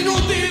[0.00, 0.49] inútil.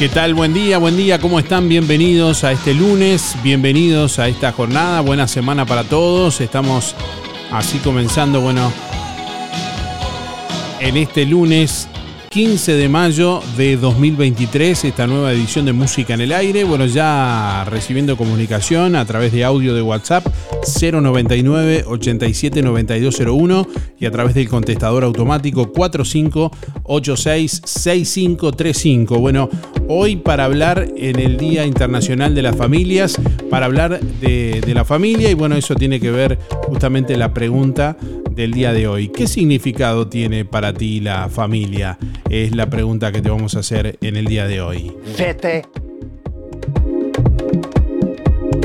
[0.00, 0.32] ¿Qué tal?
[0.32, 1.68] Buen día, buen día, ¿cómo están?
[1.68, 6.40] Bienvenidos a este lunes, bienvenidos a esta jornada, buena semana para todos.
[6.40, 6.96] Estamos
[7.50, 8.72] así comenzando, bueno,
[10.80, 11.86] en este lunes
[12.30, 16.62] 15 de mayo de 2023, esta nueva edición de Música en el Aire.
[16.62, 20.24] Bueno, ya recibiendo comunicación a través de audio de WhatsApp
[20.80, 23.66] 099 87 9201
[23.98, 29.18] y a través del contestador automático 4586 6535.
[29.18, 29.50] Bueno,
[29.92, 33.20] hoy para hablar en el Día Internacional de las Familias,
[33.50, 36.38] para hablar de, la familia y bueno, eso tiene que ver
[36.68, 37.96] justamente la pregunta
[38.30, 39.08] del día de hoy.
[39.08, 41.98] ¿Qué significado tiene para ti la familia?
[42.28, 44.92] Es la pregunta que te vamos a hacer en el día de hoy.
[45.18, 45.64] Vete.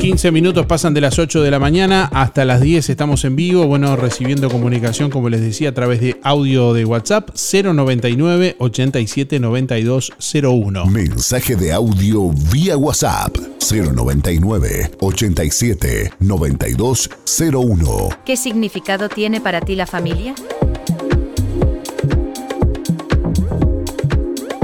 [0.06, 3.66] 15 minutos pasan de las 8 de la mañana hasta las 10 estamos en vivo,
[3.66, 10.12] bueno, recibiendo comunicación, como les decía, a través de audio de WhatsApp 099 87 92
[10.44, 10.86] 01.
[10.86, 13.36] Mensaje de audio vía WhatsApp
[13.68, 17.10] 099 87 92
[17.52, 18.08] 01.
[18.24, 20.36] ¿Qué significado tiene para ti la familia?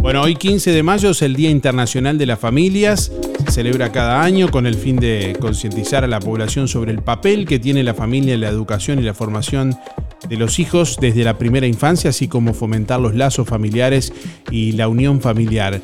[0.00, 3.10] Bueno, hoy 15 de mayo es el Día Internacional de las Familias.
[3.48, 7.58] Celebra cada año con el fin de concientizar a la población sobre el papel que
[7.58, 9.76] tiene la familia en la educación y la formación
[10.28, 14.12] de los hijos desde la primera infancia, así como fomentar los lazos familiares
[14.50, 15.80] y la unión familiar.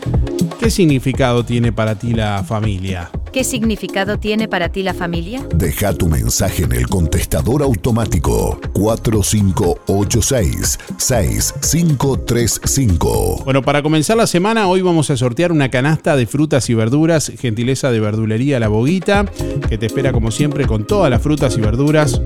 [0.59, 3.11] ¿Qué significado tiene para ti la familia?
[3.33, 5.47] ¿Qué significado tiene para ti la familia?
[5.55, 13.43] Deja tu mensaje en el contestador automático 4586 6535.
[13.45, 17.31] Bueno, para comenzar la semana, hoy vamos a sortear una canasta de frutas y verduras,
[17.39, 19.27] gentileza de verdulería La Boguita,
[19.69, 22.21] que te espera como siempre con todas las frutas y verduras.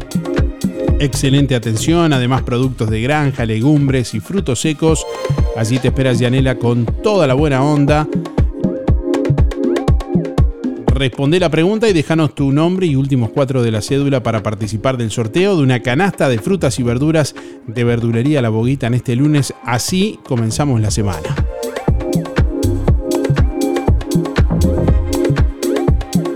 [1.03, 5.05] Excelente atención, además productos de granja, legumbres y frutos secos.
[5.57, 8.07] Allí te espera Yanela con toda la buena onda.
[10.87, 14.97] Responde la pregunta y déjanos tu nombre y últimos cuatro de la cédula para participar
[14.97, 17.35] del sorteo de una canasta de frutas y verduras
[17.67, 19.53] de verdulería La Boguita en este lunes.
[19.65, 21.35] Así comenzamos la semana.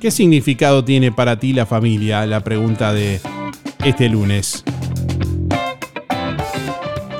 [0.00, 2.26] ¿Qué significado tiene para ti la familia?
[2.26, 3.20] La pregunta de
[3.84, 4.64] este lunes.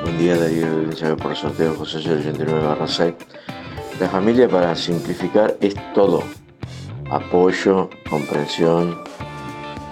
[0.03, 3.13] Buen día, Darío, gracias por el sorteo José 89 barra 6.
[4.01, 6.23] La familia, para simplificar, es todo.
[7.09, 9.01] Apoyo, comprensión,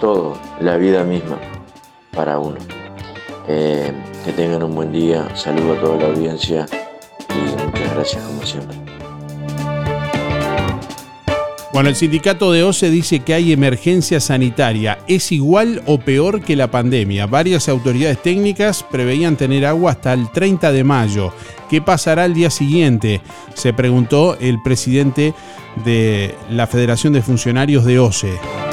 [0.00, 1.38] todo, la vida misma
[2.12, 2.58] para uno.
[3.48, 3.92] Eh,
[4.24, 6.66] que tengan un buen día, saludo a toda la audiencia
[7.30, 8.85] y muchas gracias como siempre.
[11.76, 15.00] Bueno, el sindicato de OCE dice que hay emergencia sanitaria.
[15.06, 17.26] ¿Es igual o peor que la pandemia?
[17.26, 21.34] Varias autoridades técnicas preveían tener agua hasta el 30 de mayo.
[21.68, 23.20] ¿Qué pasará el día siguiente?
[23.52, 25.34] Se preguntó el presidente
[25.84, 28.65] de la Federación de Funcionarios de OCE.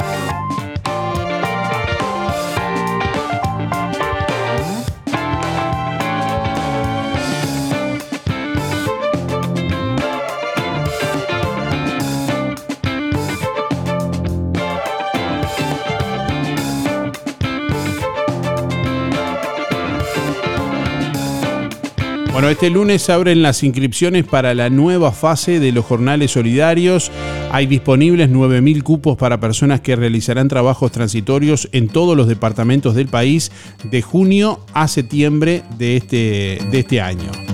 [22.50, 27.10] Este lunes abren las inscripciones para la nueva fase de los jornales solidarios.
[27.50, 33.08] Hay disponibles 9.000 cupos para personas que realizarán trabajos transitorios en todos los departamentos del
[33.08, 33.50] país
[33.84, 37.53] de junio a septiembre de este, de este año.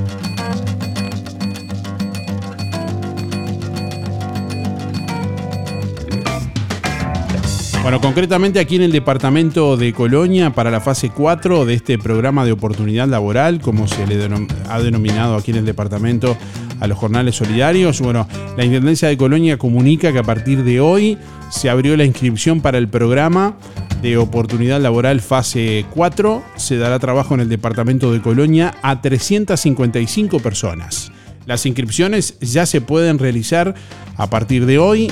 [7.82, 12.44] Bueno, concretamente aquí en el departamento de Colonia, para la fase 4 de este programa
[12.44, 14.22] de oportunidad laboral, como se le
[14.68, 16.36] ha denominado aquí en el departamento
[16.78, 21.16] a los jornales solidarios, bueno, la Intendencia de Colonia comunica que a partir de hoy
[21.50, 23.56] se abrió la inscripción para el programa
[24.02, 26.42] de oportunidad laboral fase 4.
[26.56, 31.12] Se dará trabajo en el departamento de Colonia a 355 personas.
[31.46, 33.74] Las inscripciones ya se pueden realizar
[34.16, 35.10] a partir de hoy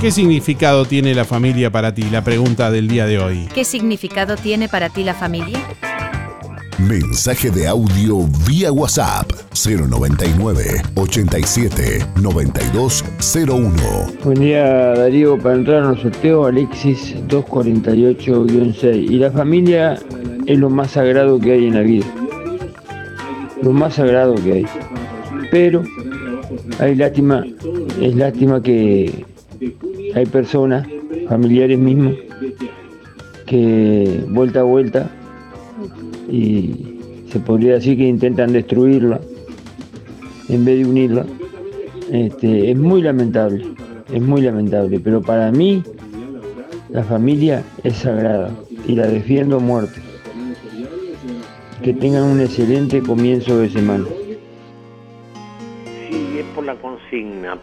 [0.00, 2.04] ¿Qué significado tiene la familia para ti?
[2.04, 3.48] La pregunta del día de hoy.
[3.52, 5.58] ¿Qué significado tiene para ti la familia?
[6.78, 13.72] Mensaje de audio vía WhatsApp 099 87 9201.
[14.22, 19.10] Buen día Darío, para entrar en los sorteos Alexis 248-6.
[19.10, 19.98] Y la familia
[20.46, 22.06] es lo más sagrado que hay en la vida.
[23.62, 24.66] Lo más sagrado que hay.
[25.50, 25.82] Pero
[26.78, 27.44] hay lástima,
[28.00, 29.26] es lástima que
[30.14, 30.86] hay personas,
[31.28, 32.14] familiares mismos,
[33.46, 35.10] que vuelta a vuelta
[36.30, 36.98] y
[37.30, 39.20] se podría decir que intentan destruirla
[40.48, 41.26] en vez de unirla.
[42.10, 43.64] Este, es muy lamentable,
[44.12, 45.82] es muy lamentable, pero para mí
[46.90, 48.50] la familia es sagrada
[48.86, 50.00] y la defiendo a muerte.
[51.82, 54.04] Que tengan un excelente comienzo de semana.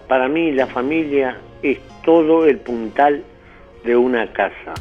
[0.07, 3.24] Para mí la familia es todo el puntal
[3.83, 4.74] de una casa.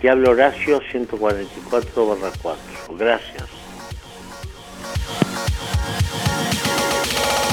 [0.00, 2.62] Te hablo Horacio 144 barra 4.
[2.98, 3.60] Gracias.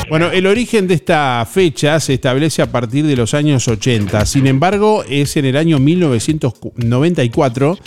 [0.09, 4.25] Bueno, el origen de esta fecha se establece a partir de los años 80.
[4.25, 7.77] Sin embargo, es en el año 1994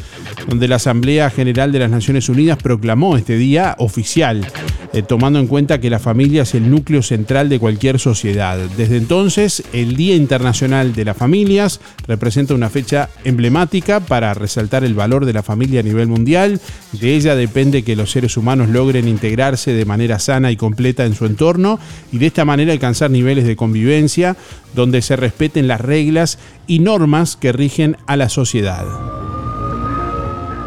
[0.46, 4.46] donde la Asamblea General de las Naciones Unidas proclamó este día oficial,
[4.92, 8.58] eh, tomando en cuenta que la familia es el núcleo central de cualquier sociedad.
[8.76, 14.94] Desde entonces, el Día Internacional de las Familias representa una fecha emblemática para resaltar el
[14.94, 16.60] valor de la familia a nivel mundial.
[16.92, 21.14] De ella depende que los seres humanos logren integrarse de manera sana y completa en
[21.14, 21.78] su entorno
[22.10, 24.36] y de esta manera alcanzar niveles de convivencia
[24.74, 28.86] donde se respeten las reglas y normas que rigen a la sociedad.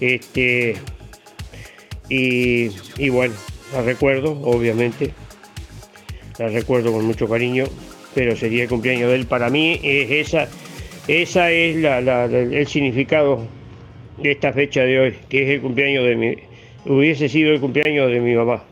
[0.00, 0.76] Este,
[2.08, 3.34] y, y bueno,
[3.72, 5.12] la recuerdo, obviamente.
[6.38, 7.64] La recuerdo con mucho cariño,
[8.14, 9.26] pero sería el cumpleaños de él.
[9.26, 10.48] Para mí es esa,
[11.08, 13.46] esa es la, el significado
[14.18, 16.36] de esta fecha de hoy, que es el cumpleaños de mi,
[16.86, 18.64] hubiese sido el cumpleaños de mi mamá.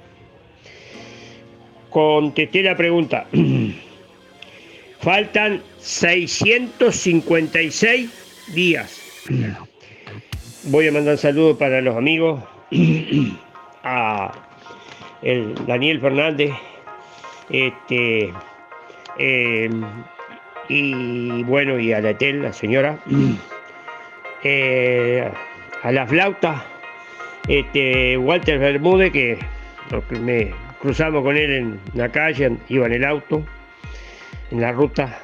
[1.90, 3.26] Contesté la pregunta.
[5.00, 8.10] Faltan 656
[8.54, 9.00] días.
[10.64, 12.42] Voy a mandar saludos para los amigos,
[13.82, 14.32] a
[15.22, 16.50] el Daniel Fernández,
[17.48, 18.30] este,
[19.18, 19.70] eh,
[20.68, 22.98] y bueno, y a la Etel, la señora,
[24.44, 25.30] eh,
[25.82, 26.66] a la flauta,
[27.48, 29.38] este, Walter Bermúdez, que
[30.10, 33.44] me cruzamos con él en la calle, iba en el auto,
[34.50, 35.20] en la ruta.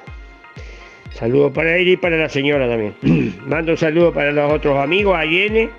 [1.11, 2.95] Saludos para él y para la señora también.
[3.47, 5.71] Mando un saludo para los otros amigos, a Yene,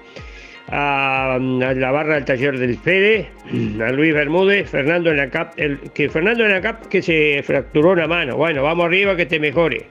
[0.69, 3.29] a, la barra del taller del Fede,
[3.85, 7.41] a Luis Bermúdez, Fernando en la cap, el, que Fernando en la cap que se
[7.43, 8.35] fracturó una mano.
[8.35, 9.85] Bueno, vamos arriba que te mejore.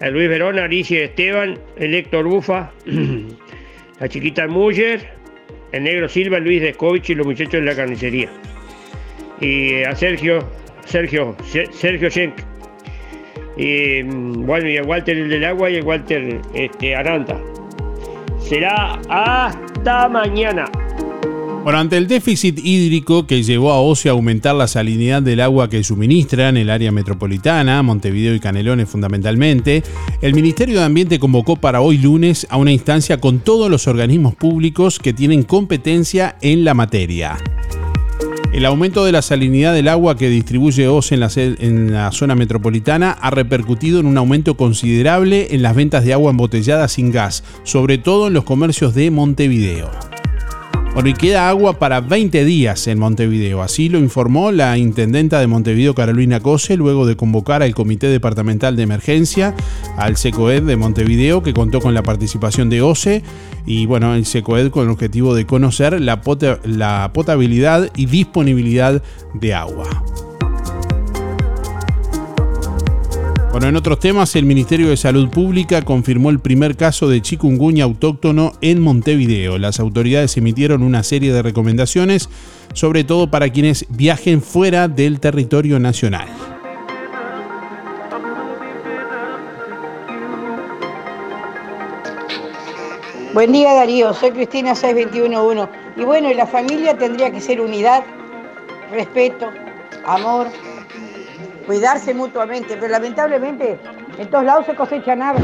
[0.00, 2.70] A Luis Verona, Alicia Esteban, el Héctor Bufa,
[4.00, 5.00] la chiquita Muller,
[5.72, 8.30] el negro Silva, Luis Descovich y los muchachos de la carnicería.
[9.44, 10.38] Y a Sergio,
[10.86, 11.36] Sergio,
[11.72, 12.32] Sergio Schenk.
[13.58, 17.38] Y mm, bueno, y a Walter el del agua y a Walter este, Aranta.
[18.40, 20.64] Será hasta mañana.
[21.62, 25.68] Bueno, ante el déficit hídrico que llevó a OCE a aumentar la salinidad del agua
[25.68, 29.82] que suministra en el área metropolitana, Montevideo y Canelones fundamentalmente,
[30.22, 34.34] el Ministerio de Ambiente convocó para hoy lunes a una instancia con todos los organismos
[34.34, 37.36] públicos que tienen competencia en la materia.
[38.54, 42.36] El aumento de la salinidad del agua que distribuye OCE en la, en la, zona
[42.36, 47.42] metropolitana ha repercutido en un aumento considerable en las ventas de agua embotellada sin gas,
[47.64, 49.90] sobre todo en los comercios de Montevideo.
[50.94, 53.62] Bueno, y queda agua para 20 días en Montevideo.
[53.62, 58.76] Así lo informó la intendenta de Montevideo, Carolina Cose, luego de convocar al Comité Departamental
[58.76, 59.56] de Emergencia,
[59.96, 63.24] al SECOED de Montevideo, que contó con la participación de OCE,
[63.66, 66.20] y bueno, el SECOED con el objetivo de conocer la,
[66.62, 69.02] la potabilidad y disponibilidad
[69.34, 69.88] de agua.
[73.54, 77.84] Bueno, en otros temas, el Ministerio de Salud Pública confirmó el primer caso de chikungunya
[77.84, 79.58] autóctono en Montevideo.
[79.58, 82.28] Las autoridades emitieron una serie de recomendaciones,
[82.72, 86.26] sobre todo para quienes viajen fuera del territorio nacional.
[93.34, 95.68] Buen día Darío, soy Cristina 6211.
[95.96, 98.02] Y bueno, la familia tendría que ser unidad,
[98.90, 99.48] respeto,
[100.04, 100.48] amor,
[101.66, 103.78] cuidarse mutuamente, pero lamentablemente
[104.18, 105.40] en todos lados se cosecha nada.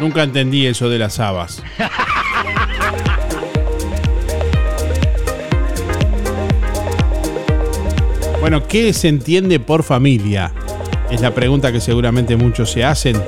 [0.00, 1.62] Nunca entendí eso de las habas.
[8.40, 10.54] Bueno, ¿qué se entiende por familia?
[11.10, 13.22] Es la pregunta que seguramente muchos se hacen.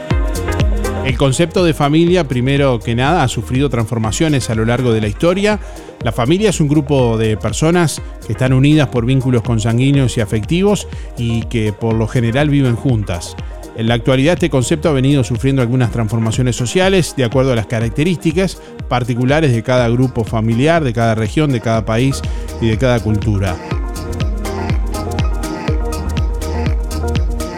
[1.05, 5.09] El concepto de familia, primero que nada, ha sufrido transformaciones a lo largo de la
[5.09, 5.59] historia.
[6.05, 10.87] La familia es un grupo de personas que están unidas por vínculos consanguíneos y afectivos
[11.19, 13.35] y que por lo general viven juntas.
[13.77, 17.67] En la actualidad este concepto ha venido sufriendo algunas transformaciones sociales de acuerdo a las
[17.67, 22.23] características particulares de cada grupo familiar, de cada región, de cada país
[22.61, 23.57] y de cada cultura.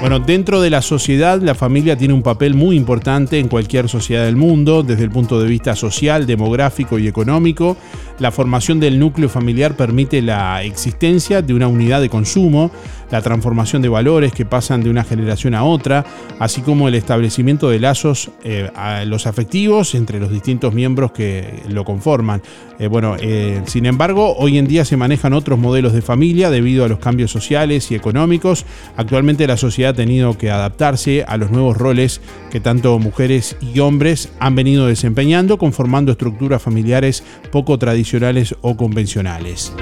[0.05, 4.27] Bueno, dentro de la sociedad, la familia tiene un papel muy importante en cualquier sociedad
[4.27, 7.79] del mundo, desde el punto de vista social, demográfico y económico.
[8.19, 12.71] La formación del núcleo familiar permite la existencia de una unidad de consumo,
[13.15, 16.05] la transformación de valores que pasan de una generación a otra,
[16.41, 21.63] así como el establecimiento de lazos eh, a los afectivos entre los distintos miembros que
[21.69, 22.43] lo conforman.
[22.81, 26.85] Eh, bueno, eh, sin embargo, hoy en día se manejan otros modelos de familia debido
[26.85, 28.67] a los cambios sociales y económicos.
[28.97, 33.79] Actualmente la sociedad ha tenido que adaptarse a los nuevos roles que tanto mujeres y
[33.79, 37.23] hombres han venido desempeñando, conformando estructuras familiares
[37.53, 39.73] poco tradicionales o convencionales.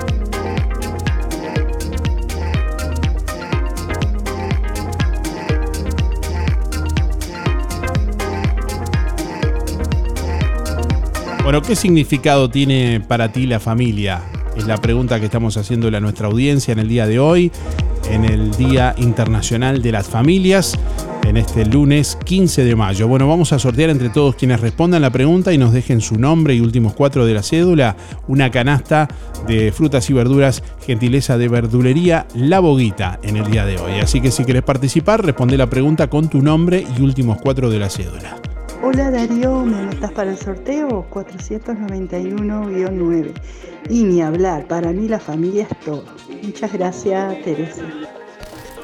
[11.44, 14.22] Bueno, ¿qué significado tiene para ti la familia?
[14.56, 17.50] Es la pregunta que estamos haciéndole a nuestra audiencia en el día de hoy,
[18.08, 20.78] en el Día Internacional de las Familias,
[21.24, 23.08] en este lunes 15 de mayo.
[23.08, 26.54] Bueno, vamos a sortear entre todos quienes respondan la pregunta y nos dejen su nombre
[26.54, 27.96] y últimos cuatro de la cédula,
[28.28, 29.08] una canasta
[29.48, 33.94] de frutas y verduras, gentileza de verdulería La Boguita en el día de hoy.
[34.00, 37.80] Así que si quieres participar, responde la pregunta con tu nombre y últimos cuatro de
[37.80, 38.51] la cédula.
[38.84, 41.06] Hola Darío, ¿me anotas para el sorteo?
[41.08, 43.32] 491-9.
[43.88, 46.04] Y ni hablar, para mí la familia es todo.
[46.42, 47.84] Muchas gracias, Teresa.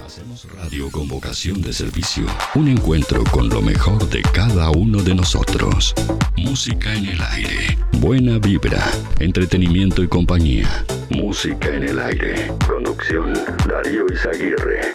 [0.06, 2.26] Hacemos radio con vocación de servicio.
[2.54, 5.96] Un encuentro con lo mejor de cada uno de nosotros.
[6.36, 7.76] Música en el aire.
[7.98, 8.88] Buena vibra.
[9.18, 10.68] Entretenimiento y compañía.
[11.10, 12.52] Música en el aire.
[12.68, 13.32] Producción
[13.66, 14.94] Darío Izaguirre.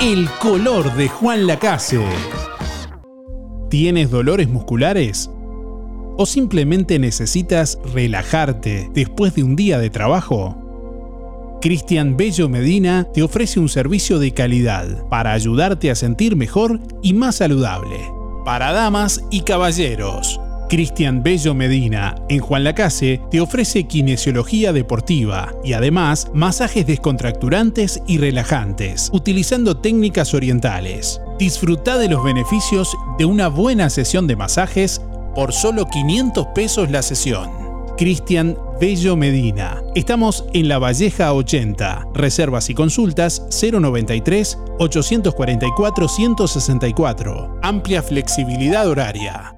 [0.00, 2.04] El color de Juan Lacase.
[3.68, 5.28] ¿Tienes dolores musculares?
[6.16, 10.56] ¿O simplemente necesitas relajarte después de un día de trabajo?
[11.60, 17.14] Cristian Bello Medina te ofrece un servicio de calidad para ayudarte a sentir mejor y
[17.14, 17.98] más saludable.
[18.44, 20.38] Para damas y caballeros.
[20.74, 28.18] Cristian Bello Medina, en Juan Lacase, te ofrece kinesiología deportiva y además masajes descontracturantes y
[28.18, 31.20] relajantes, utilizando técnicas orientales.
[31.38, 35.00] Disfruta de los beneficios de una buena sesión de masajes
[35.36, 37.50] por solo 500 pesos la sesión.
[37.96, 39.80] Cristian Bello Medina.
[39.94, 42.08] Estamos en La Valleja 80.
[42.14, 47.60] Reservas y consultas 093 844 164.
[47.62, 49.53] Amplia flexibilidad horaria.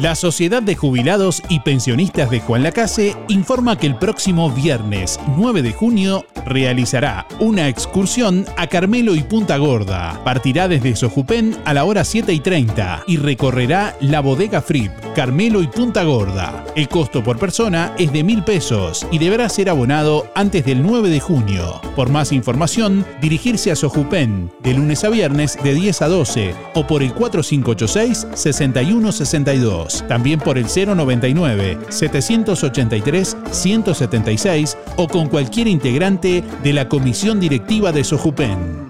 [0.00, 5.60] La Sociedad de Jubilados y Pensionistas de Juan Lacase informa que el próximo viernes 9
[5.60, 10.18] de junio realizará una excursión a Carmelo y Punta Gorda.
[10.24, 15.60] Partirá desde Sojupén a la hora 7 y 30 y recorrerá la bodega Frip, Carmelo
[15.60, 16.64] y Punta Gorda.
[16.74, 21.10] El costo por persona es de mil pesos y deberá ser abonado antes del 9
[21.10, 21.78] de junio.
[21.94, 26.86] Por más información, dirigirse a Sojupén de lunes a viernes de 10 a 12 o
[26.86, 29.89] por el 4586 6162.
[30.08, 38.04] También por el 099 783 176 o con cualquier integrante de la comisión directiva de
[38.04, 38.89] Sojupen.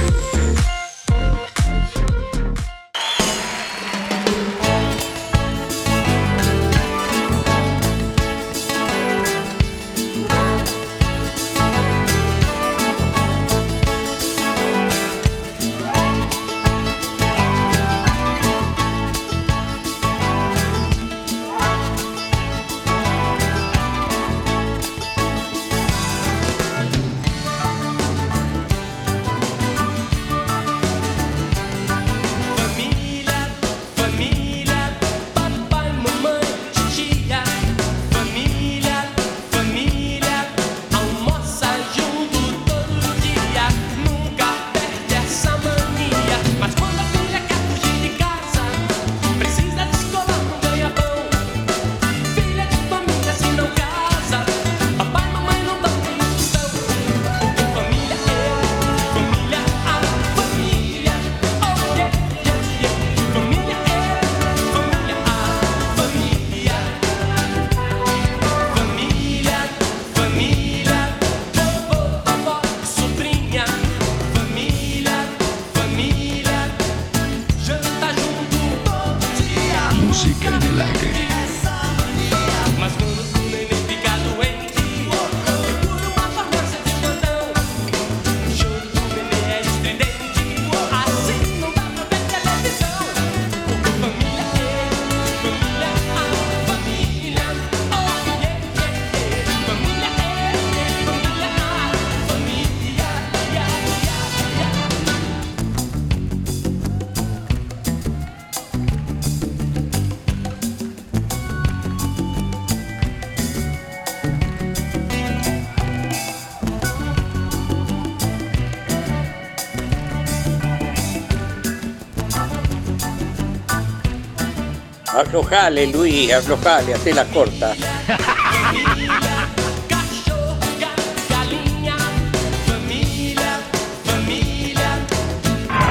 [125.21, 127.75] Aflojale, Luis, aflojale, hacé la corta.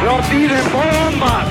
[0.05, 1.47] ¡No tiren bombas!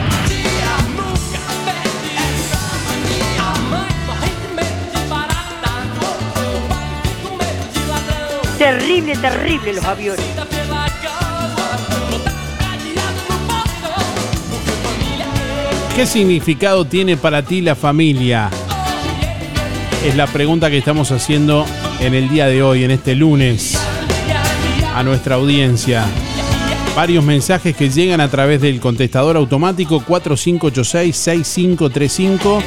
[8.58, 10.59] Terrible, terrible los aviones.
[16.00, 18.50] ¿Qué significado tiene para ti la familia?
[20.06, 21.66] Es la pregunta que estamos haciendo
[22.00, 23.78] en el día de hoy, en este lunes,
[24.96, 26.06] a nuestra audiencia.
[26.96, 32.62] Varios mensajes que llegan a través del contestador automático 4586-6535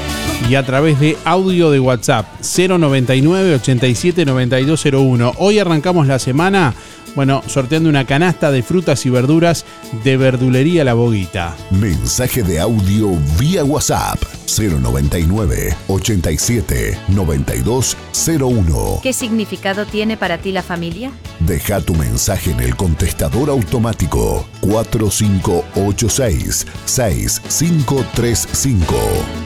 [0.48, 5.34] y a través de audio de WhatsApp 099 87 9201.
[5.38, 6.74] Hoy arrancamos la semana,
[7.14, 9.64] bueno, sorteando una canasta de frutas y verduras
[10.04, 11.56] de Verdulería La Boguita.
[11.70, 19.00] Mensaje de audio vía WhatsApp 099 87 9201.
[19.02, 21.10] ¿Qué significado tiene para ti la familia?
[21.40, 29.41] Deja tu mensaje en el contestador automático 4586 6535.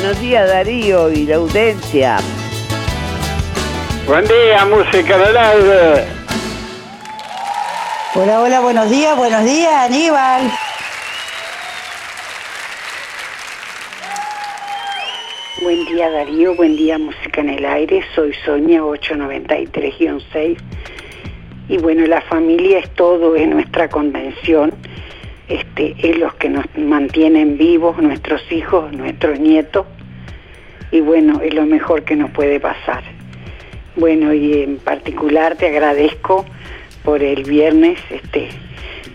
[0.00, 2.18] Buenos días Darío y la audiencia.
[4.06, 6.04] Buen día, música del aire.
[8.14, 10.52] Hola, hola, buenos días, buenos días, Aníbal.
[15.62, 20.58] Buen día Darío, buen día Música en el Aire, soy Sonia 893-6
[21.70, 24.72] y bueno, la familia es todo, es nuestra convención,
[25.48, 29.86] este, es los que nos mantienen vivos, nuestros hijos, nuestros nietos
[30.90, 33.02] y bueno, es lo mejor que nos puede pasar.
[33.96, 36.46] Bueno, y en particular te agradezco
[37.04, 38.48] por el viernes este,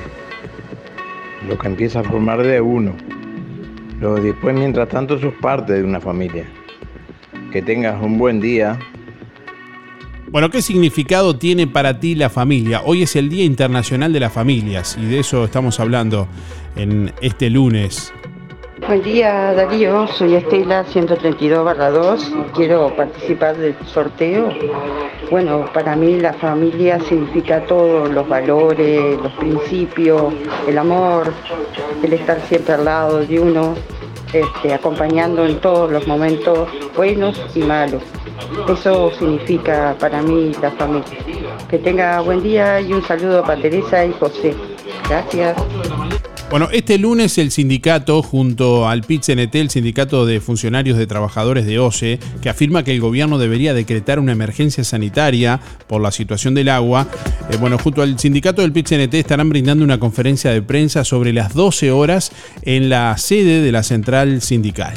[1.48, 2.94] Lo que empieza a formar de uno.
[4.02, 6.46] Lo después, mientras tanto, sos parte de una familia.
[7.52, 8.78] Que tengas un buen día.
[10.36, 12.82] Bueno, ¿qué significado tiene para ti la familia?
[12.84, 16.28] Hoy es el Día Internacional de las Familias y de eso estamos hablando
[16.76, 18.12] en este lunes.
[18.86, 24.50] Buen día Darío, soy Estela 132 2 y quiero participar del sorteo.
[25.32, 30.34] Bueno, para mí la familia significa todo, los valores, los principios,
[30.67, 31.32] el amor,
[32.04, 33.74] el estar siempre al lado de uno,
[34.34, 38.04] este, acompañando en todos los momentos buenos y malos.
[38.67, 41.04] Eso significa para mí la familia.
[41.69, 44.56] Que tenga buen día y un saludo para Teresa y José.
[45.10, 45.56] Gracias.
[46.50, 51.80] Bueno, este lunes el sindicato, junto al PIT-CNT, el sindicato de funcionarios de trabajadores de
[51.80, 56.69] OCE, que afirma que el gobierno debería decretar una emergencia sanitaria por la situación del
[56.69, 57.08] agua,
[57.50, 61.54] eh, bueno, junto al sindicato del PIT-CNT estarán brindando una conferencia de prensa sobre las
[61.54, 64.93] 12 horas en la sede de la central sindical.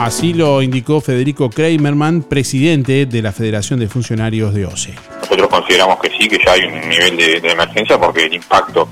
[0.00, 4.94] Así lo indicó Federico Kramerman, presidente de la Federación de Funcionarios de OCE.
[5.20, 8.88] Nosotros consideramos que sí, que ya hay un nivel de, emergencia porque el impacto,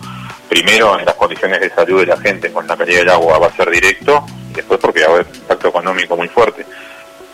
[0.51, 3.47] primero en las condiciones de salud de la gente con la calidad del agua va
[3.47, 6.67] a ser directo y después porque va a haber un impacto económico muy fuerte.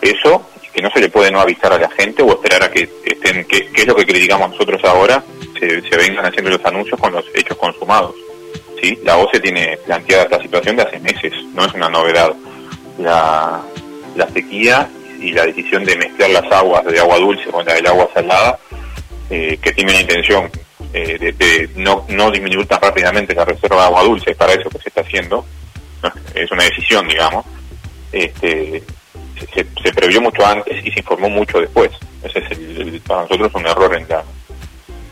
[0.01, 2.89] Eso, que no se le puede no avisar a la gente o esperar a que
[3.03, 5.21] estén, que, que es lo que criticamos nosotros ahora,
[5.59, 8.15] se, se vengan haciendo los anuncios con los hechos consumados.
[8.81, 8.97] ¿sí?
[9.03, 12.33] La OCE tiene planteada esta situación de hace meses, no es una novedad.
[12.97, 13.61] La,
[14.15, 17.87] la sequía y la decisión de mezclar las aguas de agua dulce con la del
[17.87, 18.57] agua salada
[19.29, 20.49] eh, que tiene una intención
[20.93, 24.69] eh, de, no, no disminuir tan rápidamente la reserva de agua dulce, es para eso
[24.69, 25.45] que se está haciendo,
[26.33, 27.45] es una decisión, digamos,
[28.11, 28.83] este,
[29.53, 31.91] se, se previó mucho antes y se informó mucho después.
[32.23, 34.23] Ese es el, para nosotros un error en la,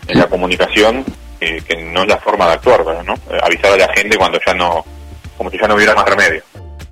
[0.08, 1.06] en la comunicación,
[1.40, 3.14] eh, que no es la forma de actuar, ¿no?
[3.14, 4.86] Eh, avisar a la gente cuando ya no,
[5.38, 6.44] como si ya no hubiera más remedio.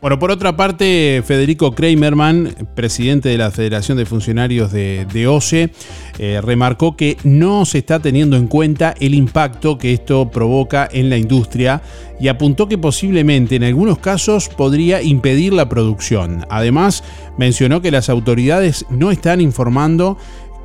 [0.02, 5.70] Bueno, por otra parte, Federico Kramerman, presidente de la Federación de Funcionarios de, de OCE,
[6.18, 11.12] eh, remarcó que no se está teniendo en cuenta el impacto que esto provoca en
[11.12, 11.84] la industria
[12.20, 16.48] y apuntó que posiblemente en algunos casos podría impedir la producción.
[16.50, 17.04] Además,
[17.38, 20.18] mencionó que las autoridades no están informando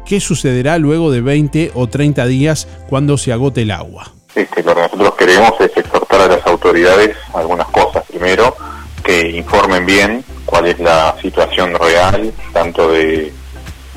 [0.07, 4.15] qué sucederá luego de 20 o 30 días cuando se agote el agua.
[4.35, 8.03] Este, lo que nosotros queremos es exhortar a las autoridades algunas cosas.
[8.09, 8.57] Primero,
[9.07, 13.33] que informen bien cuál es la situación real, tanto de,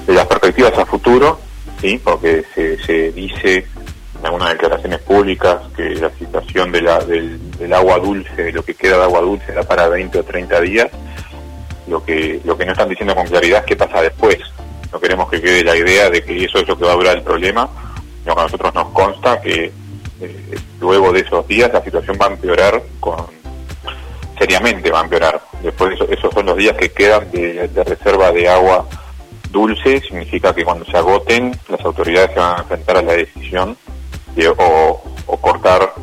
[0.06, 1.39] de las perspectivas a futuro,
[1.82, 2.00] ¿sí?
[2.04, 3.65] porque se, se dice
[4.19, 8.76] en algunas declaraciones públicas que la situación de la, del, agua dulce, de lo que
[8.76, 10.89] queda de agua dulce, era para 20 o 30 días.
[11.88, 14.38] Lo que, lo que no están diciendo con claridad es qué pasa después.
[14.91, 17.17] No queremos que quede la idea de que eso es lo que va a durar
[17.17, 17.67] el problema,
[18.22, 19.72] sino que a nosotros nos consta que
[20.22, 23.38] eh, luego de esos días la situación va a empeorar con
[24.39, 25.41] seriamente va a empeorar.
[25.62, 28.88] Después eso- esos son los días que quedan de, reserva de agua
[29.52, 33.78] dulce, significa que cuando se agoten las autoridades se van a enfrentar a la decisión
[34.36, 35.93] de o, o cortar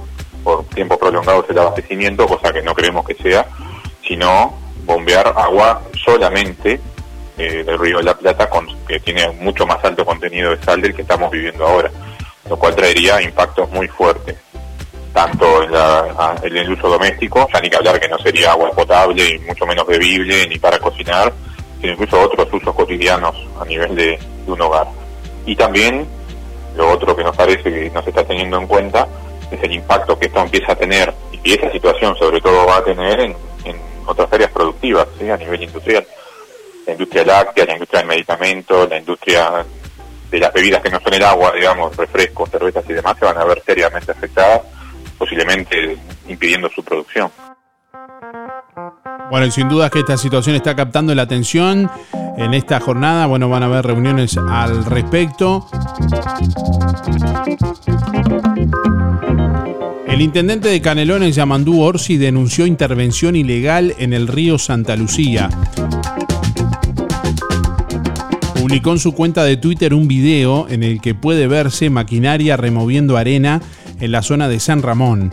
[0.44, 3.46] por tiempo prolongado el abastecimiento, cosa que no creemos que sea,
[4.06, 6.80] sino bombear agua solamente
[7.38, 10.80] eh, del río de la Plata, con, que tiene mucho más alto contenido de sal
[10.80, 11.90] del que estamos viviendo ahora,
[12.48, 14.36] lo cual traería impactos muy fuertes
[15.16, 19.26] tanto en, la- el uso doméstico, ya ni que hablar que no sería agua potable
[19.26, 21.32] y mucho menos bebible ni para cocinar,
[21.80, 24.86] sino incluso otros usos cotidianos a nivel de, un hogar.
[25.46, 26.06] Y también
[26.76, 29.08] lo otro que nos parece que no se está teniendo en cuenta
[29.50, 32.84] es el impacto que esto empieza a tener y esa situación sobre todo va a
[32.84, 33.34] tener en,
[34.06, 36.06] otras áreas productivas a nivel industrial.
[36.86, 39.64] La industria láctea, la industria del medicamento, la industria
[40.30, 43.38] de las bebidas que no son el agua, digamos, refrescos, cervezas y demás, se van
[43.38, 44.60] a ver seriamente afectadas
[45.18, 45.96] posiblemente
[46.28, 47.30] impidiendo su producción.
[49.30, 51.90] Bueno, y sin duda que esta situación está captando la atención.
[52.36, 55.66] En esta jornada, bueno, van a haber reuniones al respecto.
[60.06, 65.50] El intendente de Canelones, Yamandú Orsi, denunció intervención ilegal en el río Santa Lucía.
[68.54, 73.16] Publicó en su cuenta de Twitter un video en el que puede verse maquinaria removiendo
[73.16, 73.60] arena
[74.00, 75.30] en la zona de San Ramón.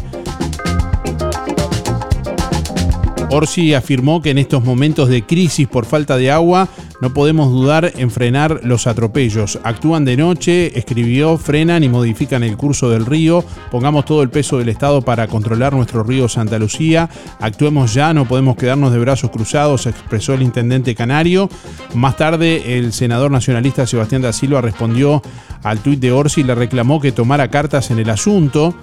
[3.30, 6.70] Orsi afirmó que en estos momentos de crisis por falta de agua
[7.04, 9.60] no podemos dudar en frenar los atropellos.
[9.66, 13.44] Actúan de noche, escribió, frenan y modifican el curso del río.
[13.72, 17.10] Pongamos todo el peso del Estado para controlar nuestro río Santa Lucía.
[17.42, 21.50] Actuemos ya, no podemos quedarnos de brazos cruzados, expresó el intendente canario.
[21.94, 25.22] Más tarde, el senador nacionalista Sebastián da Silva respondió
[25.62, 28.74] al tuit de Orsi y le reclamó que tomara cartas en el asunto.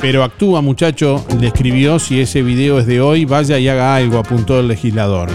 [0.00, 4.18] Pero actúa muchacho, le escribió, si ese video es de hoy, vaya y haga algo,
[4.18, 5.28] apuntó el legislador.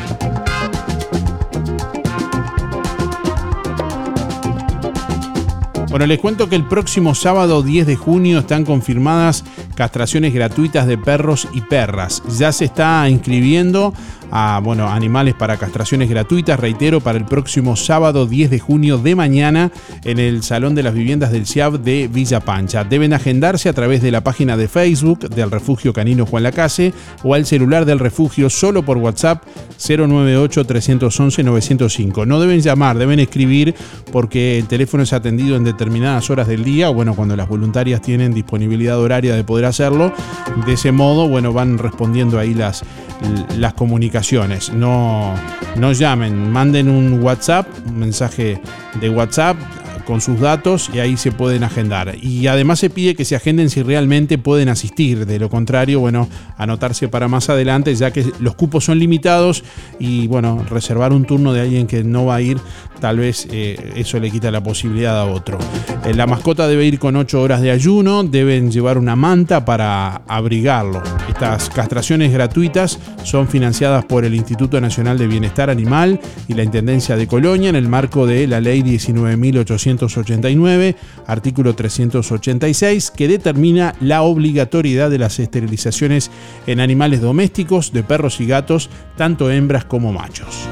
[5.89, 9.43] Bueno, les cuento que el próximo sábado 10 de junio están confirmadas
[9.75, 12.23] castraciones gratuitas de perros y perras.
[12.39, 13.93] Ya se está inscribiendo
[14.35, 19.13] a bueno, animales para castraciones gratuitas, reitero, para el próximo sábado 10 de junio de
[19.13, 19.71] mañana
[20.03, 22.83] en el Salón de las Viviendas del CIAB de Villa Pancha.
[22.83, 27.35] Deben agendarse a través de la página de Facebook del Refugio Canino Juan Lacase o
[27.35, 29.43] al celular del refugio solo por WhatsApp
[29.77, 32.25] 098-311-905.
[32.25, 33.75] No deben llamar, deben escribir
[34.11, 38.01] porque el teléfono es atendido en determinadas horas del día, o bueno, cuando las voluntarias
[38.01, 40.11] tienen disponibilidad horaria de poder hacerlo.
[40.65, 42.83] De ese modo, bueno, van respondiendo ahí las,
[43.57, 44.22] las comunicaciones.
[44.73, 45.35] No,
[45.75, 48.59] no llamen, manden un WhatsApp, un mensaje
[49.01, 49.57] de WhatsApp
[50.05, 52.15] con sus datos y ahí se pueden agendar.
[52.21, 55.25] Y además se pide que se agenden si realmente pueden asistir.
[55.25, 56.27] De lo contrario, bueno,
[56.57, 59.63] anotarse para más adelante, ya que los cupos son limitados
[59.99, 62.57] y bueno, reservar un turno de alguien que no va a ir,
[62.99, 65.57] tal vez eh, eso le quita la posibilidad a otro.
[66.05, 70.21] Eh, la mascota debe ir con 8 horas de ayuno, deben llevar una manta para
[70.27, 71.01] abrigarlo.
[71.27, 77.15] Estas castraciones gratuitas son financiadas por el Instituto Nacional de Bienestar Animal y la Intendencia
[77.15, 78.81] de Colonia en el marco de la Ley
[79.97, 80.95] 19.889,
[81.27, 86.31] artículo 386, que determina la obligatoriedad de las esterilizaciones
[86.67, 90.67] en animales domésticos de perros y gatos, tanto hembras como machos.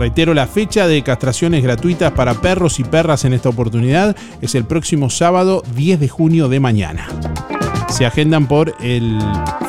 [0.00, 4.64] Reitero, la fecha de castraciones gratuitas para perros y perras en esta oportunidad es el
[4.64, 7.06] próximo sábado 10 de junio de mañana.
[7.90, 9.18] Se agendan por el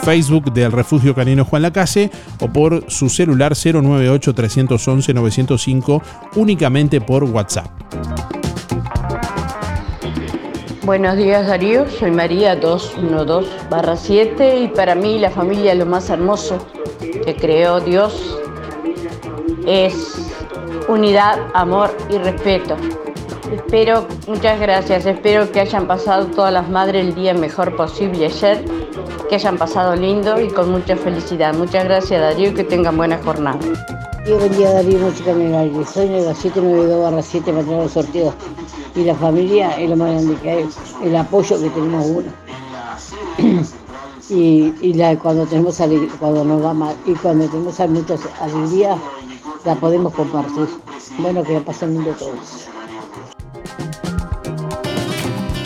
[0.03, 2.09] Facebook del Refugio Canino Juan Lacase
[2.39, 6.01] o por su celular 098 311 905
[6.35, 7.67] únicamente por WhatsApp.
[10.83, 16.65] Buenos días Darío, soy María 212-7 y para mí la familia lo más hermoso
[16.99, 18.35] que creó Dios
[19.67, 20.31] es
[20.87, 22.75] unidad, amor y respeto.
[23.51, 28.63] Espero, muchas gracias, espero que hayan pasado todas las madres el día mejor posible ayer,
[29.27, 31.53] que hayan pasado lindo y con mucha felicidad.
[31.53, 33.59] Muchas gracias Darío y que tengan buena jornada.
[34.25, 35.85] Yo buen día Darío, música aire.
[35.85, 38.33] Soy la 792 7 para tener los sorteos.
[38.95, 40.69] Y la familia es lo más grande que hay,
[41.03, 42.31] el apoyo que tenemos uno.
[44.29, 48.97] y, y la, cuando tenemos aleg- cuando nos va mal y cuando tenemos muchas alegría
[49.65, 50.67] la podemos compartir.
[51.17, 52.67] Bueno, que la pasen lindo todos.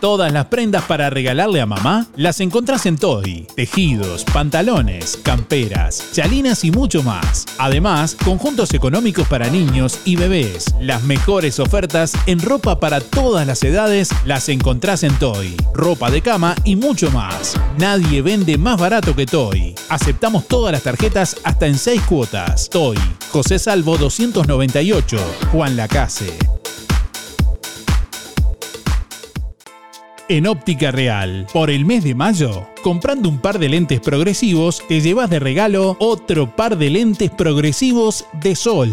[0.00, 3.48] Todas las prendas para regalarle a mamá las encontrás en Toy.
[3.56, 7.46] Tejidos, pantalones, camperas, chalinas y mucho más.
[7.58, 10.66] Además, conjuntos económicos para niños y bebés.
[10.80, 15.56] Las mejores ofertas en ropa para todas las edades las encontrás en Toy.
[15.74, 17.56] Ropa de cama y mucho más.
[17.76, 19.74] Nadie vende más barato que Toy.
[19.88, 22.70] Aceptamos todas las tarjetas hasta en 6 cuotas.
[22.70, 22.96] Toy.
[23.32, 25.18] José Salvo 298.
[25.50, 26.57] Juan Lacase.
[30.30, 35.00] En Óptica Real, por el mes de mayo, comprando un par de lentes progresivos, te
[35.00, 38.92] llevas de regalo otro par de lentes progresivos de sol.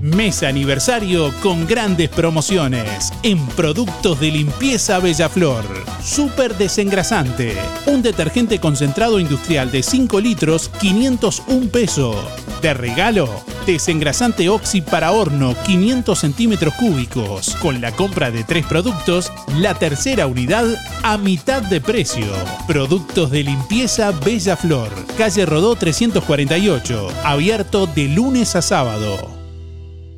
[0.00, 5.64] Mes aniversario con grandes promociones en productos de limpieza Bellaflor.
[6.02, 7.56] Super desengrasante.
[7.86, 12.16] Un detergente concentrado industrial de 5 litros, 501 pesos.
[12.64, 13.28] De regalo,
[13.66, 17.54] desengrasante Oxy para horno 500 centímetros cúbicos.
[17.56, 20.64] Con la compra de tres productos, la tercera unidad
[21.02, 22.24] a mitad de precio.
[22.66, 24.88] Productos de limpieza Bella Flor,
[25.18, 29.18] calle Rodó 348, abierto de lunes a sábado.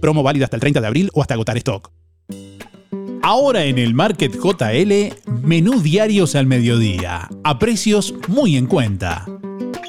[0.01, 1.91] Promo válida hasta el 30 de abril o hasta agotar stock.
[3.23, 9.27] Ahora en el Market JL, menú diarios al mediodía, a precios muy en cuenta.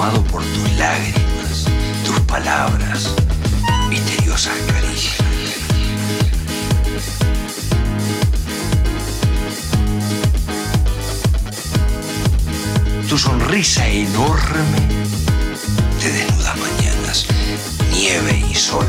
[0.10, 1.66] por tus lágrimas,
[2.04, 3.14] tus palabras,
[3.88, 5.18] misteriosas caricias.
[13.08, 14.80] Tu sonrisa enorme
[16.02, 17.28] te desnuda mañanas,
[17.94, 18.88] nieve y sol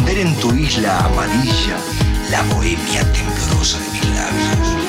[0.00, 1.76] esconder en tu isla amarilla
[2.30, 4.79] la bohemia temblorosa de mis labios.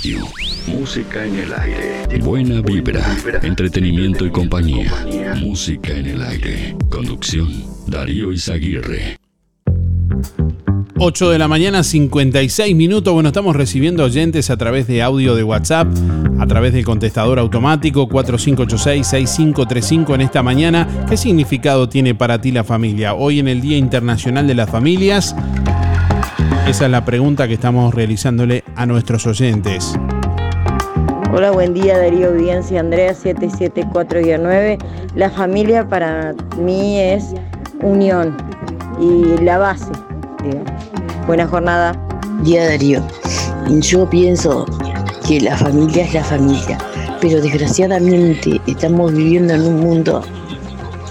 [0.00, 0.20] Radio.
[0.66, 2.18] Música en el aire.
[2.20, 3.04] Buena vibra,
[3.42, 4.90] entretenimiento y compañía.
[5.40, 6.74] Música en el aire.
[6.88, 7.48] Conducción,
[7.86, 9.18] Darío Izaguirre.
[10.98, 13.12] 8 de la mañana, 56 minutos.
[13.12, 15.88] Bueno, estamos recibiendo oyentes a través de audio de WhatsApp,
[16.38, 21.06] a través del contestador automático 4586-6535 en esta mañana.
[21.08, 23.14] ¿Qué significado tiene para ti la familia?
[23.14, 25.34] Hoy en el Día Internacional de las Familias.
[26.66, 29.92] Esa es la pregunta que estamos realizándole a nuestros oyentes.
[31.34, 34.78] Hola, buen día Darío Audiencia, Andrea 774-9.
[35.14, 37.34] La familia para mí es
[37.82, 38.34] unión
[38.98, 39.92] y la base.
[40.42, 40.72] digamos.
[41.26, 41.92] Buena jornada.
[42.42, 43.02] Día Darío,
[43.68, 44.64] yo pienso
[45.28, 46.78] que la familia es la familia,
[47.20, 50.22] pero desgraciadamente estamos viviendo en un mundo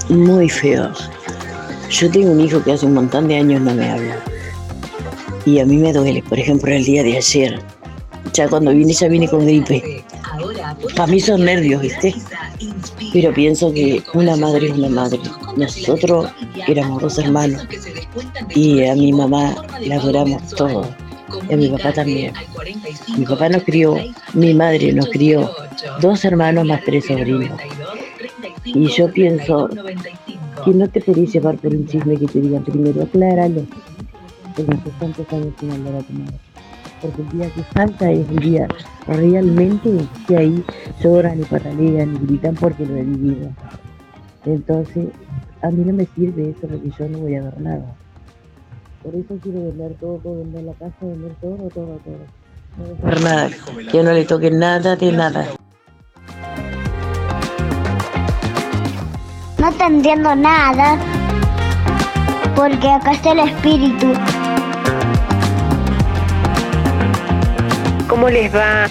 [0.09, 0.89] muy feo.
[1.91, 4.29] Yo tengo un hijo que hace un montón de años no me habla.
[5.50, 7.60] Y a mí me duele, por ejemplo, el día de ayer.
[8.34, 10.04] Ya cuando vine, ya vine con gripe.
[10.95, 12.14] Para mí son nervios, ¿viste?
[13.12, 15.20] Pero pienso que una madre es una madre.
[15.58, 16.30] Nosotros
[16.68, 17.68] éramos dos hermanos.
[18.54, 20.88] Y a mi mamá la adoramos todos.
[21.50, 22.32] Y a mi papá también.
[23.18, 23.97] Mi papá nos crió,
[24.36, 25.50] mi madre nos crió,
[26.00, 27.60] dos hermanos más tres sobrinos.
[28.66, 29.68] Y yo pienso
[30.64, 33.66] que no te podés llevar por un chisme que te digan primero, acláralo.
[34.66, 36.39] Porque hace tantos años sin hablar a tu madre.
[37.01, 38.68] Porque el día que falta es el día
[39.07, 39.89] realmente
[40.28, 40.64] que ahí
[41.01, 43.49] lloran y patalean y gritan porque lo he vivido.
[44.45, 45.07] Entonces,
[45.62, 47.95] a mí no me sirve eso porque yo no voy a ver nada.
[49.03, 52.39] Por eso quiero vender todo, vender la casa, vender todo, todo, todo.
[52.78, 53.49] No dejar nada,
[53.91, 55.47] que no le toque nada de nada.
[59.57, 60.97] No te entiendo nada.
[62.55, 64.14] Porque acá está el espíritu.
[68.30, 68.86] ¿Cómo les va?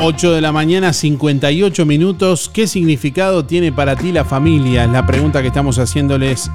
[0.00, 2.48] 8 de la mañana, 58 minutos.
[2.48, 4.84] ¿Qué significado tiene para ti la familia?
[4.84, 6.50] Es la pregunta que estamos haciéndoles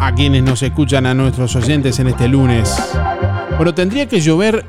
[0.00, 2.74] a quienes nos escuchan, a nuestros oyentes en este lunes.
[3.58, 4.64] Bueno, tendría que llover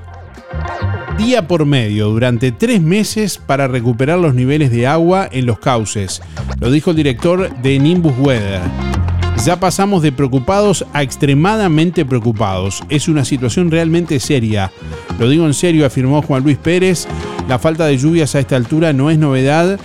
[1.18, 6.22] día por medio durante tres meses para recuperar los niveles de agua en los cauces.
[6.60, 9.03] Lo dijo el director de Nimbus Weather.
[9.46, 12.82] Ya pasamos de preocupados a extremadamente preocupados.
[12.88, 14.72] Es una situación realmente seria.
[15.20, 17.08] Lo digo en serio, afirmó Juan Luis Pérez.
[17.50, 19.78] La falta de lluvias a esta altura no es novedad.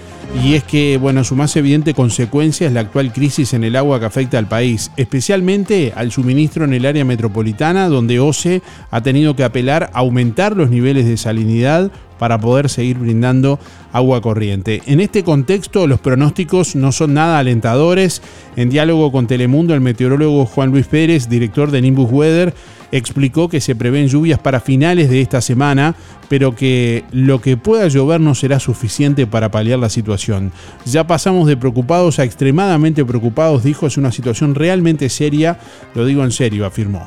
[0.44, 3.98] Y es que, bueno, su más evidente consecuencia es la actual crisis en el agua
[3.98, 9.34] que afecta al país, especialmente al suministro en el área metropolitana, donde OCE ha tenido
[9.34, 13.58] que apelar a aumentar los niveles de salinidad para poder seguir brindando
[13.92, 14.82] agua corriente.
[14.86, 18.22] En este contexto, los pronósticos no son nada alentadores.
[18.56, 22.54] En diálogo con Telemundo, el meteorólogo Juan Luis Pérez, director de Nimbus Weather,
[22.92, 25.94] explicó que se prevén lluvias para finales de esta semana,
[26.28, 30.52] pero que lo que pueda llover no será suficiente para paliar la situación.
[30.84, 35.58] Ya pasamos de preocupados a extremadamente preocupados, dijo, es una situación realmente seria,
[35.94, 37.06] lo digo en serio, afirmó.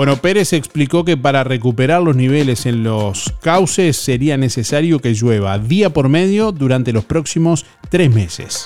[0.00, 5.58] Bueno, Pérez explicó que para recuperar los niveles en los cauces sería necesario que llueva
[5.58, 8.64] día por medio durante los próximos tres meses.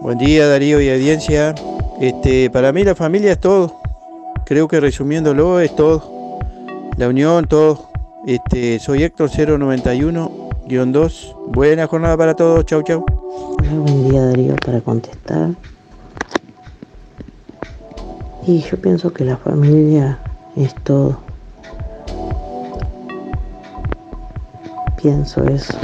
[0.00, 1.54] Buen día Darío y audiencia.
[2.00, 3.80] Este, para mí la familia es todo.
[4.44, 6.40] Creo que resumiéndolo es todo.
[6.96, 7.92] La unión, todo.
[8.26, 9.30] Este, soy Héctor
[10.66, 11.34] 091-2.
[11.48, 12.64] Buena jornada para todos.
[12.64, 13.04] Chau, chau.
[13.58, 15.50] Buen día Darío para contestar.
[18.46, 20.18] Y yo pienso que la familia
[20.56, 21.20] es todo.
[25.00, 25.78] Pienso eso.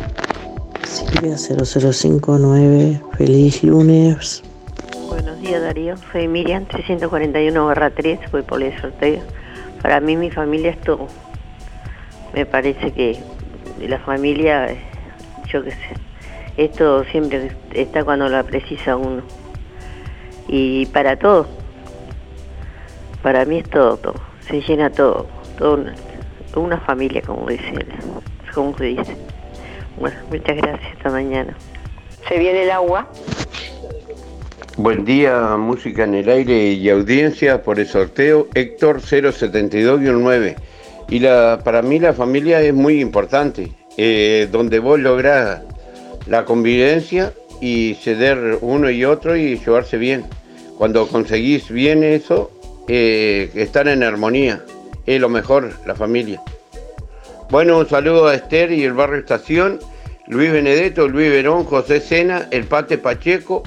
[0.84, 4.42] Silvia 0059, feliz lunes.
[5.08, 9.20] Buenos días Darío, soy Miriam 341-3, voy por el sorteo.
[9.82, 11.08] Para mí mi familia es todo.
[12.34, 13.18] Me parece que
[13.86, 14.78] la familia, eh,
[15.48, 15.76] yo qué sé,
[16.56, 19.22] esto siempre está cuando la precisa uno.
[20.48, 21.46] Y para todo,
[23.22, 24.20] para mí es todo, todo.
[24.40, 25.26] Se llena todo,
[25.58, 25.94] todo una,
[26.56, 27.86] una familia, como dice él,
[28.54, 29.16] como se dice.
[30.00, 31.54] Bueno, muchas gracias, esta mañana.
[32.28, 33.08] Se viene el agua.
[34.76, 40.56] Buen día, música en el aire y audiencia por el sorteo Héctor 072-9.
[41.08, 45.62] Y la, para mí la familia es muy importante, eh, donde vos lográs
[46.26, 50.24] la convivencia y ceder uno y otro y llevarse bien.
[50.76, 52.50] Cuando conseguís bien eso,
[52.88, 54.62] eh, estar en armonía.
[55.06, 56.42] Es lo mejor, la familia.
[57.50, 59.78] Bueno, un saludo a Esther y el barrio Estación,
[60.26, 63.62] Luis Benedetto, Luis Verón, José Sena, el Pate Pacheco,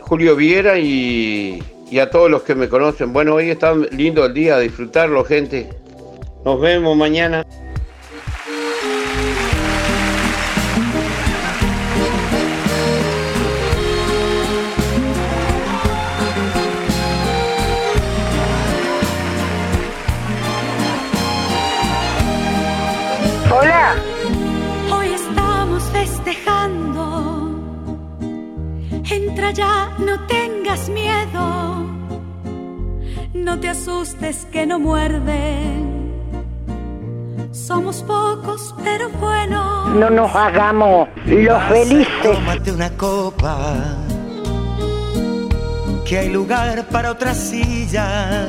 [0.00, 1.62] Julio Viera y,
[1.98, 3.12] a todos los que me conocen.
[3.12, 5.70] Bueno, hoy está lindo el día, disfrutarlo, gente.
[6.46, 7.42] Nos vemos mañana.
[23.50, 23.96] Hola.
[24.96, 27.58] Hoy estamos festejando.
[29.10, 31.88] Entra ya, no tengas miedo.
[33.34, 35.95] No te asustes que no muerden.
[37.56, 39.88] Somos pocos, pero buenos.
[39.94, 42.06] No nos hagamos los felices.
[42.22, 43.74] Tómate una copa.
[46.04, 48.46] Que hay lugar para otra silla.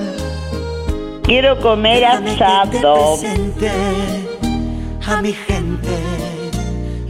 [1.24, 3.18] Quiero comer asado.
[5.08, 5.90] a mi gente.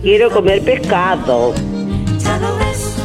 [0.01, 1.53] Quiero comer pescado.
[2.19, 2.95] Ya lo ves,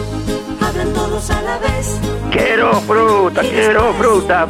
[0.61, 1.99] hablan todos a la vez.
[2.31, 4.47] Quiero fruta, quiero fruta.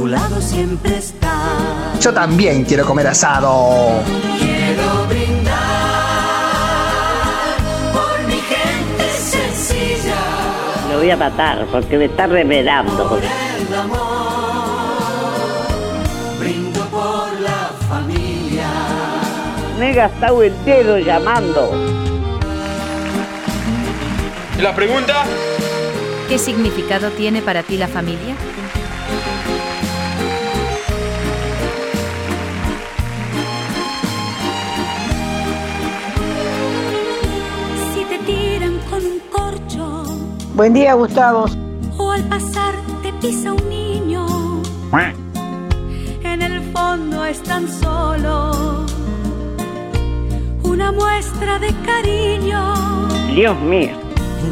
[0.00, 1.34] Tu lado siempre está.
[2.00, 4.02] Yo también quiero comer asado.
[4.38, 5.58] Quiero brindar
[7.92, 10.14] por mi gente sencilla.
[10.90, 13.18] Lo voy a matar porque me está revelando.
[13.18, 13.98] El amor,
[16.38, 18.70] brindo por la familia.
[19.78, 21.72] Me he gastado el dedo llamando.
[24.58, 25.26] La pregunta,
[26.30, 28.36] ¿Qué significado tiene para ti la familia?
[40.60, 41.46] Buen día, Gustavo.
[41.96, 44.26] o al pasar te pisa un niño,
[46.22, 48.84] en el fondo es tan solo
[50.62, 52.74] una muestra de cariño.
[53.34, 53.92] Dios mío.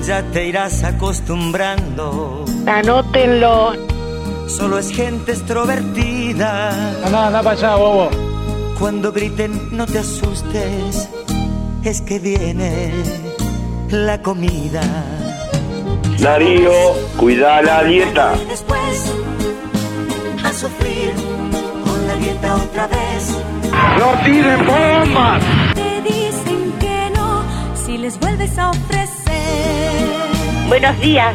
[0.07, 2.47] Ya te irás acostumbrando.
[2.67, 3.75] Anótenlo.
[4.47, 6.71] Solo es gente extrovertida.
[7.05, 8.09] Anda, anda para allá, bobo.
[8.79, 11.07] Cuando griten, no te asustes.
[11.85, 12.95] Es que viene
[13.91, 15.18] la comida.
[16.21, 16.73] Darío,
[17.17, 18.35] cuida la dieta.
[18.43, 19.13] Y después
[20.45, 21.13] a sufrir
[21.85, 23.37] con la dieta otra vez.
[23.99, 25.43] ¡No tiren bombas!
[25.75, 27.43] Te dicen que no
[27.75, 29.09] si les vuelves a ofrecer.
[30.69, 31.35] Buenos días.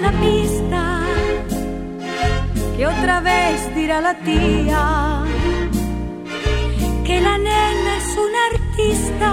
[0.00, 1.00] La pista,
[2.76, 5.24] que otra vez dirá la tía
[7.08, 9.32] que la nena es una artista.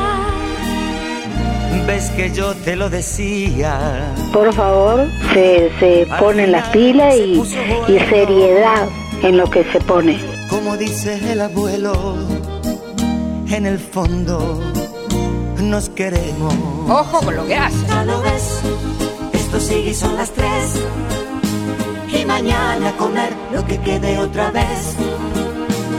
[1.85, 4.13] Ves que yo te lo decía.
[4.31, 8.87] Por favor, se, se ponen las pilas y, y seriedad
[9.23, 10.17] en lo que se pone.
[10.49, 12.15] Como dice el abuelo,
[13.49, 14.61] en el fondo
[15.61, 16.53] nos queremos.
[16.87, 18.94] Ojo con lo que haces.
[19.65, 20.79] Sigue y son las tres.
[22.07, 24.95] Y mañana comer lo que quede otra vez.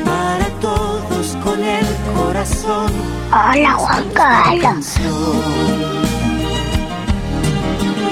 [0.05, 2.93] Para todos con el corazón.
[3.33, 4.87] Hola, Juan Carlos.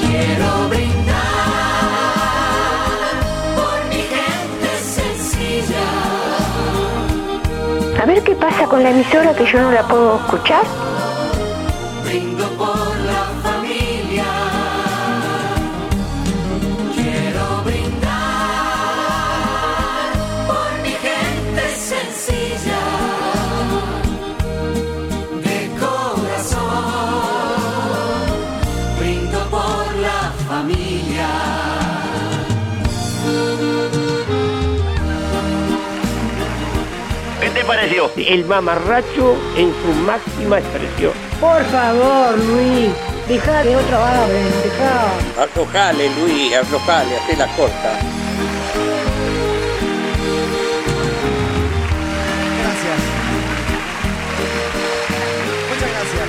[0.01, 1.15] Quiero brindar
[3.57, 5.89] por mi gente sencilla.
[8.03, 10.65] A ver qué pasa con la emisora que yo no la puedo escuchar.
[37.69, 41.13] El mamarracho en su máxima expresión.
[41.41, 42.91] Por favor, Luis,
[43.27, 45.43] deja que otro hablen, deja.
[45.45, 47.99] Aflojale, Luis, aflojale, hacé la corta.
[52.61, 53.01] Gracias.
[55.71, 56.29] Muchas gracias.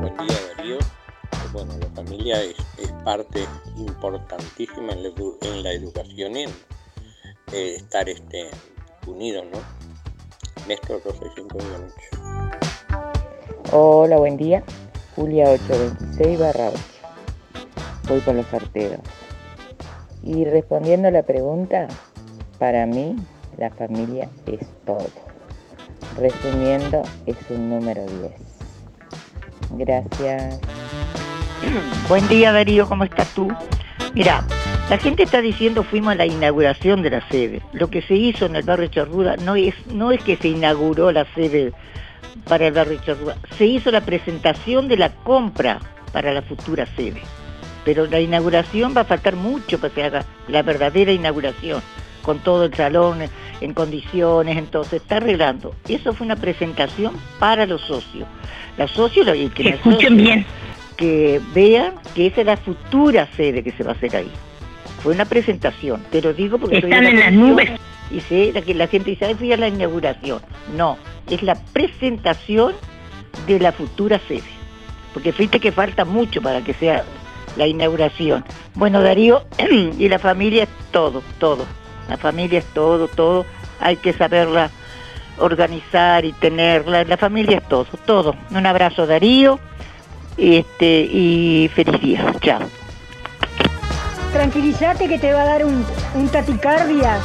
[0.00, 0.78] Buen día, Darío.
[1.52, 3.46] Bueno, la familia es, es parte
[3.78, 6.50] importantísima en la, edu- en la educación y en
[7.52, 8.50] eh, estar este,
[9.06, 9.58] unidos, ¿no?
[10.66, 11.58] Néstor 265
[13.72, 14.62] Hola, buen día.
[15.14, 16.78] Julia 826 barra 8.
[18.08, 19.00] Voy con los sorteos.
[20.22, 21.86] Y respondiendo a la pregunta,
[22.58, 23.16] para mí
[23.58, 25.06] la familia es todo.
[26.16, 28.32] Resumiendo, es un número 10.
[29.72, 30.60] Gracias.
[32.08, 33.48] Buen día Darío, ¿cómo estás tú?
[34.14, 34.46] Mira,
[34.88, 37.60] la gente está diciendo fuimos a la inauguración de la sede.
[37.72, 41.10] Lo que se hizo en el barrio Charruda no es, no es que se inauguró
[41.10, 41.72] la sede
[42.48, 45.80] para el barrio Charruda, se hizo la presentación de la compra
[46.12, 47.20] para la futura sede.
[47.84, 51.82] Pero la inauguración va a faltar mucho para que se haga la verdadera inauguración,
[52.22, 53.18] con todo el salón
[53.60, 55.74] en condiciones, entonces está arreglando.
[55.88, 58.28] Eso fue una presentación para los socios.
[58.76, 60.46] Los socios, y que escuchen bien.
[60.96, 64.30] que vean que esa es la futura sede que se va a hacer ahí.
[65.06, 67.70] Fue una presentación, te lo digo porque Están la en las nubes.
[68.10, 70.42] Y sé la que la gente dice, "Ay, fui a la inauguración.
[70.76, 70.98] No,
[71.30, 72.72] es la presentación
[73.46, 74.42] de la futura sede.
[75.14, 77.04] Porque fíjate que falta mucho para que sea
[77.56, 78.44] la inauguración.
[78.74, 79.44] Bueno, Darío
[79.96, 81.66] y la familia es todo, todo.
[82.08, 83.46] La familia es todo, todo.
[83.78, 84.72] Hay que saberla
[85.38, 87.04] organizar y tenerla.
[87.04, 88.34] La familia es todo, todo.
[88.50, 89.60] Un abrazo, Darío.
[90.36, 92.34] Este, y feliz día.
[92.40, 92.62] Chao.
[94.32, 97.18] Tranquilízate que te va a dar un, un taticardia.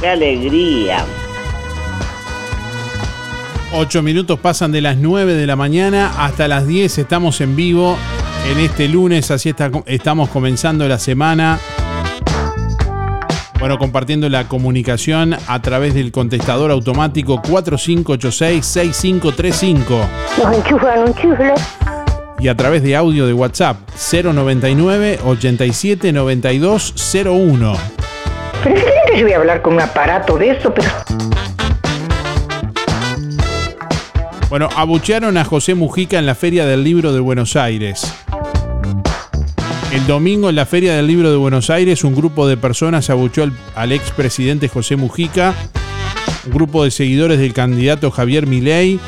[0.00, 1.04] ¡Qué alegría!
[3.74, 6.98] Ocho minutos pasan de las 9 de la mañana hasta las 10.
[6.98, 7.96] Estamos en vivo
[8.50, 9.30] en este lunes.
[9.30, 11.58] Así está- estamos comenzando la semana.
[13.62, 19.84] Bueno, compartiendo la comunicación a través del contestador automático 4586-6535
[20.42, 21.54] Nos enchufan un chifle.
[22.40, 23.76] y a través de audio de WhatsApp
[24.12, 27.76] 099 87 92 01.
[28.64, 30.88] Pero es que yo voy a hablar con un aparato de eso, pero
[34.48, 38.12] Bueno, abuchearon a José Mujica en la Feria del Libro de Buenos Aires.
[39.92, 43.44] El domingo en la Feria del Libro de Buenos Aires un grupo de personas abucheó
[43.44, 45.54] al, al expresidente José Mujica,
[46.46, 48.98] un grupo de seguidores del candidato Javier Milei,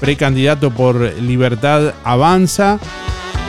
[0.00, 2.80] precandidato por Libertad Avanza.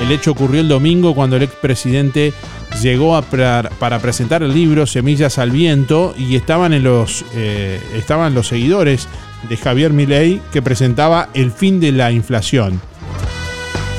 [0.01, 2.33] El hecho ocurrió el domingo cuando el expresidente
[2.81, 8.49] llegó a para presentar el libro Semillas al Viento y estaban, los, eh, estaban los
[8.49, 9.07] seguidores
[9.47, 12.81] de Javier Milei que presentaba El fin de la inflación.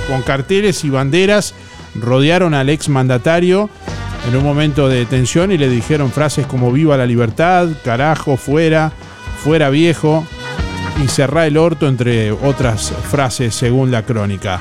[0.07, 1.55] Con carteles y banderas
[1.95, 3.71] rodearon al exmandatario
[4.29, 8.93] en un momento de tensión y le dijeron frases como viva la libertad, carajo, fuera,
[9.43, 10.27] fuera viejo
[11.03, 14.61] y cerrá el orto entre otras frases según la crónica.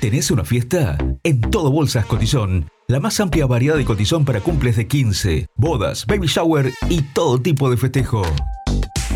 [0.00, 0.96] ¿Tenés una fiesta?
[1.24, 6.06] En Todo Bolsas Cotizón, la más amplia variedad de cotizón para cumples de 15, bodas,
[6.06, 8.22] baby shower y todo tipo de festejo.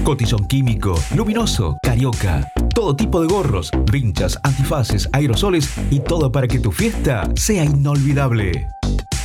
[0.04, 6.58] Cotizón químico, luminoso, carioca, todo tipo de gorros, vinchas, antifaces, aerosoles y todo para que
[6.58, 8.66] tu fiesta sea inolvidable.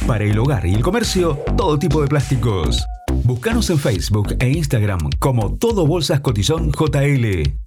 [0.08, 2.86] Para el hogar y el comercio, todo tipo de plásticos.
[3.26, 7.66] Búscanos en Facebook e Instagram como Todo Bolsas Cotizón JL.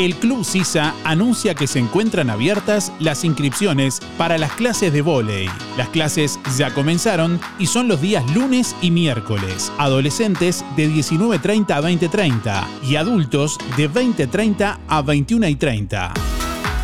[0.00, 5.46] El Club Sisa anuncia que se encuentran abiertas las inscripciones para las clases de vóley.
[5.76, 9.70] Las clases ya comenzaron y son los días lunes y miércoles.
[9.76, 16.29] Adolescentes de 19.30 a 20.30 y adultos de 20.30 a 21.30.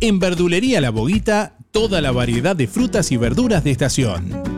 [0.00, 4.57] en Verdulería La Boguita, toda la variedad de frutas y verduras de estación.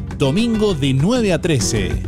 [0.21, 2.03] Domingo de 9 a 13.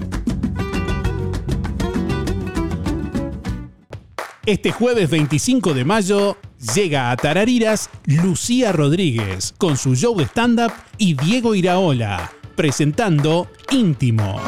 [4.45, 6.37] Este jueves 25 de mayo
[6.75, 14.39] llega a Tarariras Lucía Rodríguez con su show de stand-up y Diego Iraola presentando Íntimo.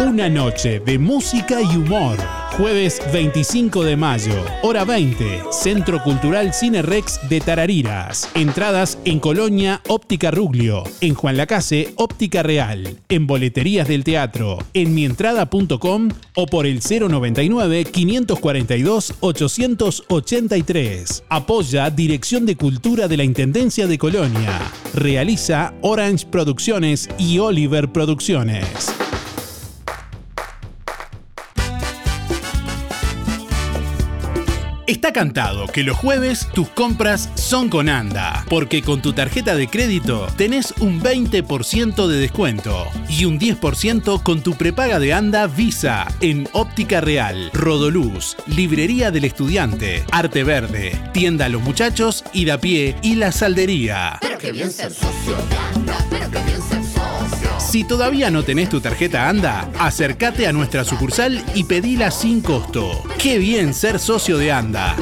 [0.00, 2.43] Una noche de música y humor.
[2.56, 4.32] Jueves 25 de mayo,
[4.62, 8.30] hora 20, Centro Cultural Cine Rex de Tarariras.
[8.34, 14.94] Entradas en Colonia Óptica Ruglio, en Juan Lacase Óptica Real, en Boleterías del Teatro, en
[14.94, 21.24] mientrada.com o por el 099 542 883.
[21.28, 24.60] Apoya Dirección de Cultura de la Intendencia de Colonia.
[24.94, 28.94] Realiza Orange Producciones y Oliver Producciones.
[34.86, 39.66] Está cantado que los jueves tus compras son con ANDA, porque con tu tarjeta de
[39.66, 46.06] crédito tenés un 20% de descuento y un 10% con tu prepaga de ANDA Visa
[46.20, 52.22] en Óptica Real, Rodoluz, Librería del Estudiante, Arte Verde, Tienda los Muchachos,
[52.60, 54.18] Pie y La Saldería.
[54.20, 54.90] Pero bien de
[56.10, 56.53] pero qué bien.
[57.74, 63.02] Si todavía no tenés tu tarjeta ANDA, acércate a nuestra sucursal y pedila sin costo.
[63.18, 64.94] Qué bien ser socio de ANDA.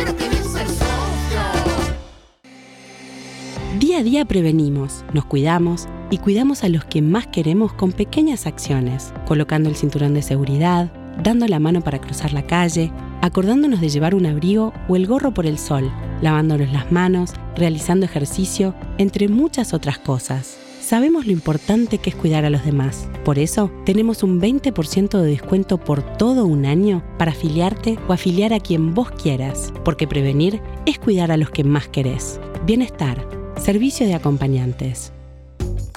[3.78, 8.46] Día a día prevenimos, nos cuidamos y cuidamos a los que más queremos con pequeñas
[8.46, 10.90] acciones, colocando el cinturón de seguridad,
[11.22, 15.34] dando la mano para cruzar la calle, acordándonos de llevar un abrigo o el gorro
[15.34, 15.92] por el sol,
[16.22, 20.56] lavándonos las manos, realizando ejercicio, entre muchas otras cosas.
[20.92, 23.08] Sabemos lo importante que es cuidar a los demás.
[23.24, 28.52] Por eso, tenemos un 20% de descuento por todo un año para afiliarte o afiliar
[28.52, 32.38] a quien vos quieras, porque prevenir es cuidar a los que más querés.
[32.66, 33.26] Bienestar,
[33.56, 35.14] servicio de acompañantes.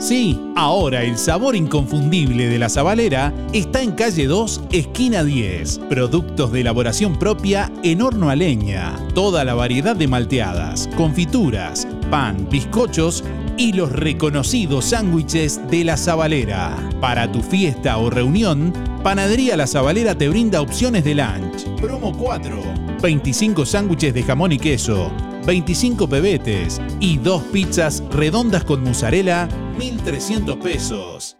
[0.00, 5.78] Sí, ahora el sabor inconfundible de La Zabalera está en calle 2, esquina 10.
[5.90, 8.96] Productos de elaboración propia en horno a leña.
[9.14, 13.22] Toda la variedad de malteadas, confituras, pan, bizcochos
[13.58, 16.74] y los reconocidos sándwiches de La Zabalera.
[17.02, 18.72] Para tu fiesta o reunión,
[19.02, 21.66] Panadería La Zabalera te brinda opciones de lunch.
[21.78, 22.56] Promo 4.
[23.02, 25.10] 25 sándwiches de jamón y queso,
[25.46, 31.36] 25 pebetes y dos pizzas redondas con mozzarella, 1.300 pesos.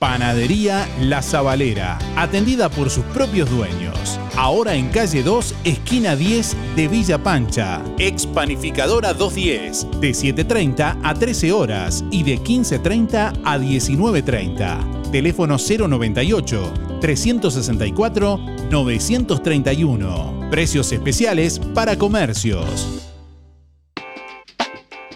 [0.00, 4.18] Panadería La Zabalera, atendida por sus propios dueños.
[4.34, 7.82] Ahora en calle 2, esquina 10 de Villa Pancha.
[7.98, 15.10] Ex Panificadora 210, de 7.30 a 13 horas y de 15.30 a 19.30.
[15.10, 18.40] Teléfono 098 364
[18.70, 20.48] 931.
[20.50, 23.09] Precios especiales para comercios.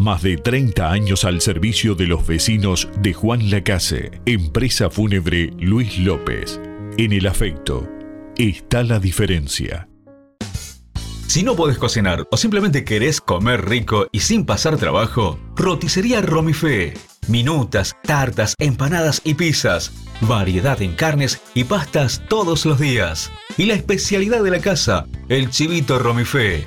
[0.00, 4.10] Más de 30 años al servicio de los vecinos de Juan Lacase.
[4.24, 6.58] Empresa fúnebre Luis López.
[6.96, 7.86] En el afecto
[8.38, 9.90] está la diferencia.
[11.26, 16.94] Si no podés cocinar o simplemente querés comer rico y sin pasar trabajo, roticería Romifé.
[17.28, 19.92] Minutas, tartas, empanadas y pizzas.
[20.22, 23.30] Variedad en carnes y pastas todos los días.
[23.58, 26.66] Y la especialidad de la casa, el chivito Romifé.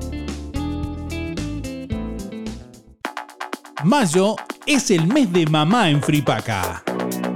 [3.83, 4.35] Mayo
[4.67, 6.83] es el mes de mamá en Fripaca.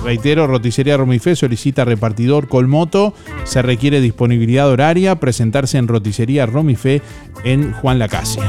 [0.06, 3.14] Reitero, Roticería Romifé solicita repartidor Colmoto.
[3.44, 5.20] Se requiere disponibilidad horaria.
[5.20, 7.02] Presentarse en Roticería Romifé
[7.44, 8.40] en Juan Lacase.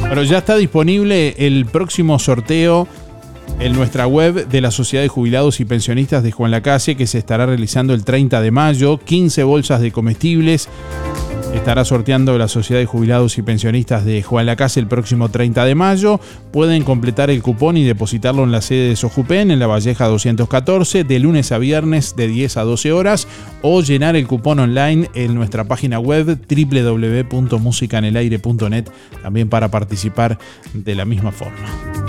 [0.00, 2.88] Bueno, ya está disponible el próximo sorteo
[3.60, 7.18] en nuestra web de la Sociedad de Jubilados y Pensionistas de Juan Lacase, que se
[7.18, 8.98] estará realizando el 30 de mayo.
[8.98, 10.68] 15 bolsas de comestibles.
[11.54, 15.74] Estará sorteando la Sociedad de Jubilados y Pensionistas de Juan Lacase el próximo 30 de
[15.74, 16.20] mayo.
[16.52, 21.04] Pueden completar el cupón y depositarlo en la sede de Sojupen, en la Valleja 214,
[21.04, 23.26] de lunes a viernes de 10 a 12 horas,
[23.62, 28.84] o llenar el cupón online en nuestra página web www.musicanelaire.net,
[29.22, 30.38] también para participar
[30.74, 32.07] de la misma forma.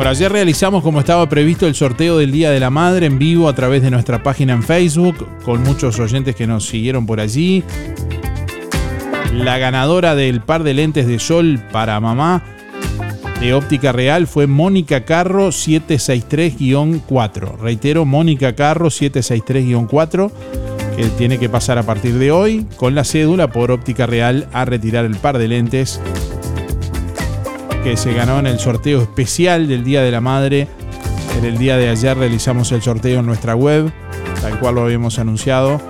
[0.00, 3.50] Por ayer realizamos como estaba previsto el sorteo del Día de la Madre en vivo
[3.50, 7.62] a través de nuestra página en Facebook, con muchos oyentes que nos siguieron por allí.
[9.34, 12.42] La ganadora del par de lentes de sol para mamá
[13.40, 17.58] de óptica real fue Mónica Carro 763-4.
[17.58, 20.30] Reitero, Mónica Carro 763-4,
[20.96, 24.64] que tiene que pasar a partir de hoy con la cédula por óptica real a
[24.64, 26.00] retirar el par de lentes
[27.82, 30.68] que se ganó en el sorteo especial del Día de la Madre.
[31.38, 33.90] En el día de ayer realizamos el sorteo en nuestra web,
[34.42, 35.80] tal cual lo habíamos anunciado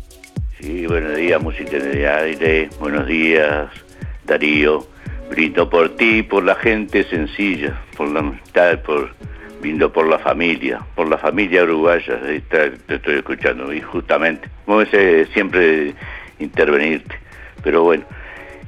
[0.60, 3.70] Sí, buenos días, música de aire, buenos días.
[4.32, 4.88] Darío,
[5.30, 9.10] brindo por ti, por la gente sencilla, por la amistad, por
[9.60, 12.18] brindo por la familia, por la familia uruguaya,
[12.50, 15.94] te, estoy escuchando, y justamente, como siempre
[16.40, 17.14] intervenirte,
[17.62, 18.06] pero bueno,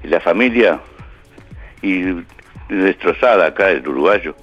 [0.03, 0.81] la familia
[1.81, 2.14] y
[2.68, 4.35] destrozada acá el uruguayo,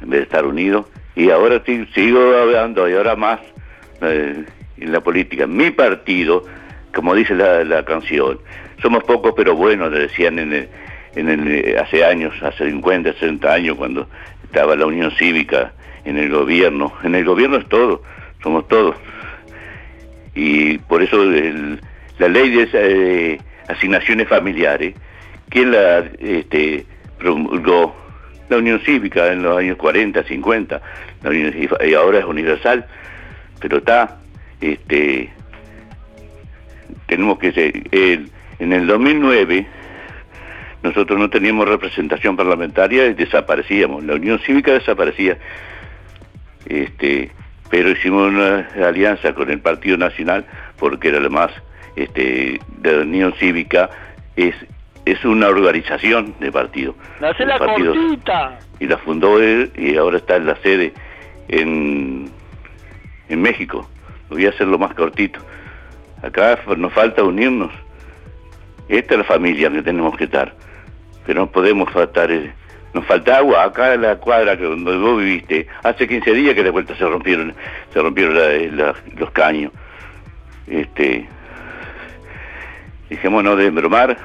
[0.00, 3.40] en vez de estar unido, y ahora sigo hablando, y ahora más
[4.02, 4.44] eh,
[4.76, 6.44] en la política, mi partido,
[6.94, 8.38] como dice la canción,
[8.82, 14.08] somos pocos pero buenos, le decían en el, hace años, hace 50, 60 años, cuando
[14.44, 15.72] estaba la Unión Cívica
[16.04, 16.92] en el gobierno.
[17.02, 18.02] En el gobierno es todo,
[18.42, 18.96] somos todos.
[20.34, 24.94] Y por eso la ley de eh, asignaciones familiares,
[25.48, 26.86] ¿quién la este,
[27.18, 27.96] promulgó?
[28.48, 30.80] La Unión Cívica en los años 40, 50,
[31.84, 32.86] y ahora es universal,
[33.60, 34.16] pero está,
[34.62, 35.28] este,
[37.06, 37.72] tenemos que ser,
[38.58, 39.66] en el 2009
[40.82, 45.38] nosotros no teníamos representación parlamentaria y desaparecíamos, la Unión Cívica desaparecía.
[46.66, 47.30] Este,
[47.70, 50.44] pero hicimos una alianza con el Partido Nacional
[50.78, 51.50] porque era lo más
[51.96, 53.90] este, de la Unión Cívica
[54.36, 54.54] es
[55.10, 56.94] es una organización de partido.
[57.18, 58.58] la cortita.
[58.78, 60.92] Y la fundó él y ahora está en la sede
[61.48, 62.30] en,
[63.30, 63.88] en México.
[64.28, 65.40] Voy a hacerlo más cortito.
[66.22, 67.72] Acá nos falta unirnos
[68.88, 70.54] esta es la familia que tenemos que estar.
[71.26, 72.30] Pero no podemos faltar...
[72.30, 72.52] Eh,
[72.94, 75.66] nos falta agua acá en la cuadra que donde vos viviste.
[75.82, 77.54] Hace 15 días que de vuelta se rompieron,
[77.92, 78.36] se rompieron
[79.16, 79.72] los caños.
[80.66, 81.28] Este,
[83.10, 84.16] no de bromar.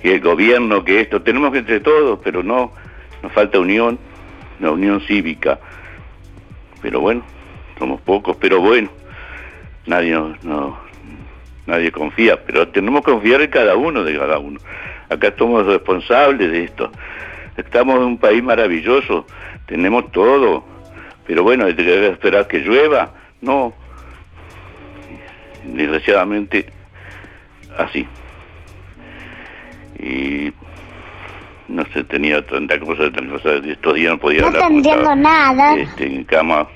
[0.00, 2.72] Que el gobierno, que esto, tenemos que entre todos, pero no,
[3.22, 3.98] nos falta unión,
[4.58, 5.60] la unión cívica.
[6.80, 7.22] Pero bueno,
[7.78, 8.90] somos pocos, pero bueno,
[9.86, 10.74] nadie nos,
[11.66, 14.58] nadie confía, pero tenemos que confiar en cada uno de cada uno.
[15.08, 16.90] Acá somos responsables de esto.
[17.56, 19.26] Estamos en un país maravilloso,
[19.66, 20.64] tenemos todo,
[21.26, 23.74] pero bueno, hay que esperar que llueva, no.
[25.64, 26.66] Desgraciadamente,
[27.78, 28.06] así.
[29.98, 30.52] Y
[31.68, 34.70] no sé, tenía tanta cosa, tanta cosa, estos días no podía no hablar.
[34.70, 35.76] No entiendo nada.
[35.76, 36.66] Este, en cama,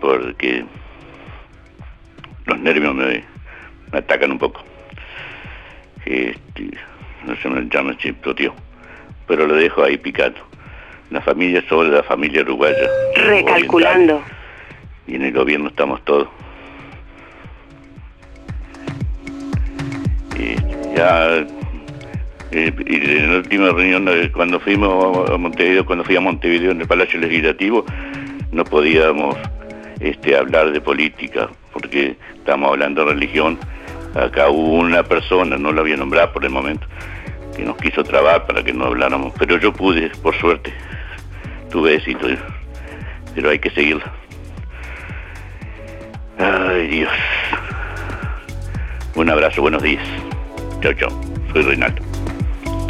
[0.00, 0.64] porque
[2.46, 3.24] los nervios me
[3.94, 4.60] me atacan un poco.
[6.04, 6.70] Este,
[7.24, 8.52] no se me llama chipto, tío,
[9.28, 10.40] pero lo dejo ahí picando.
[11.10, 12.88] La familia es sobre la familia uruguaya.
[13.14, 14.20] Recalculando.
[15.06, 16.28] Y en el gobierno estamos todos.
[20.36, 20.56] Y
[20.96, 21.46] ya
[22.50, 26.72] eh, y en la última reunión eh, cuando fuimos a Montevideo, cuando fui a Montevideo
[26.72, 27.84] en el Palacio Legislativo,
[28.50, 29.36] no podíamos
[30.00, 33.56] este, hablar de política, porque estamos hablando de religión
[34.14, 36.86] Acá hubo una persona, no la voy a nombrar por el momento,
[37.56, 40.72] que nos quiso trabar para que no habláramos, pero yo pude, por suerte,
[41.70, 42.28] tuve éxito,
[43.34, 44.12] pero hay que seguirla.
[46.38, 47.10] Ay Dios.
[49.16, 50.04] Un abrazo, buenos días.
[50.80, 51.10] Chao, chao.
[51.52, 52.02] Soy Reinaldo.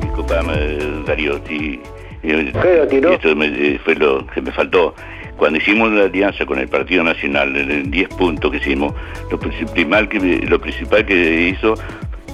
[0.01, 0.53] Disculpame,
[1.07, 1.81] Darío, si...
[2.23, 4.95] Esto me, fue lo que me faltó.
[5.37, 8.95] Cuando hicimos la alianza con el Partido Nacional, en 10 puntos que hicimos,
[9.31, 11.75] lo principal que, lo principal que hizo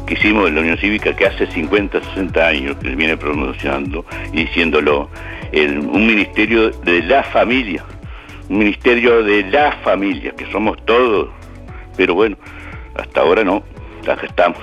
[0.07, 4.45] que hicimos en la Unión Cívica que hace 50, 60 años que viene pronunciando y
[4.45, 5.09] diciéndolo,
[5.53, 7.85] un ministerio de la familia,
[8.49, 11.29] un ministerio de la familia, que somos todos,
[11.97, 12.37] pero bueno,
[12.97, 13.63] hasta ahora no,
[14.03, 14.59] acá estamos,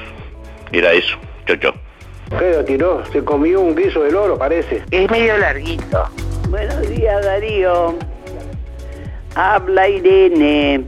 [0.72, 1.74] era eso, chao chao.
[2.38, 3.06] ¿Qué lo tiró?
[3.14, 4.84] Se comió un guiso de oro, parece.
[4.92, 6.10] Es medio larguito.
[6.50, 7.98] Buenos días, Darío.
[9.40, 10.84] Habla Irene.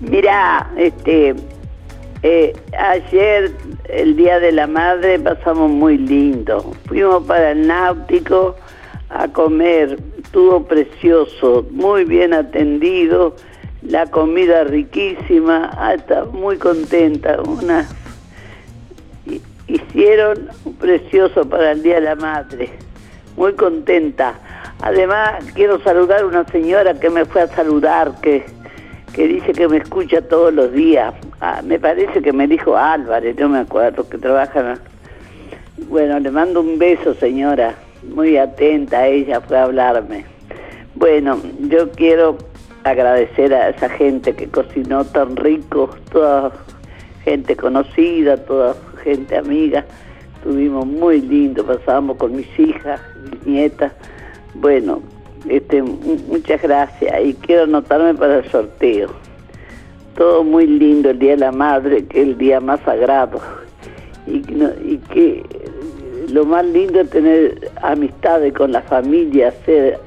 [0.00, 1.36] Mira, este,
[2.24, 3.52] eh, ayer,
[3.88, 6.74] el Día de la Madre, pasamos muy lindo.
[6.86, 8.56] Fuimos para el náutico
[9.10, 13.36] a comer, estuvo precioso, muy bien atendido,
[13.82, 17.86] la comida riquísima, hasta muy contenta, una
[19.68, 20.48] hicieron
[20.80, 22.70] precioso para el Día de la Madre.
[23.36, 24.34] Muy contenta.
[24.82, 28.44] Además, quiero saludar a una señora que me fue a saludar, que,
[29.12, 31.14] que dice que me escucha todos los días.
[31.40, 34.78] Ah, me parece que me dijo Álvarez, no me acuerdo, que trabaja.
[35.88, 37.74] Bueno, le mando un beso, señora.
[38.14, 40.24] Muy atenta, ella fue a hablarme.
[40.94, 42.38] Bueno, yo quiero
[42.84, 46.52] agradecer a esa gente que cocinó tan rico, toda
[47.24, 49.84] gente conocida, toda gente amiga.
[50.36, 53.00] Estuvimos muy lindo, pasábamos con mis hijas,
[53.30, 53.92] mis nietas.
[54.60, 55.02] Bueno,
[55.48, 59.10] este, muchas gracias y quiero anotarme para el sorteo.
[60.16, 63.40] Todo muy lindo el Día de la Madre, que es el día más sagrado.
[64.26, 65.44] Y, y que
[66.32, 69.98] lo más lindo es tener amistades con la familia, ser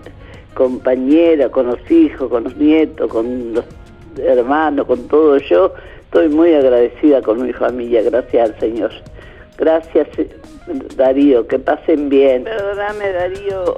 [0.53, 3.65] compañera, con los hijos, con los nietos, con los
[4.17, 5.37] hermanos, con todo.
[5.37, 5.73] Yo
[6.03, 8.91] estoy muy agradecida con mi familia, gracias al Señor.
[9.57, 10.07] Gracias,
[10.95, 12.43] Darío, que pasen bien.
[12.43, 13.75] Perdóname, Darío,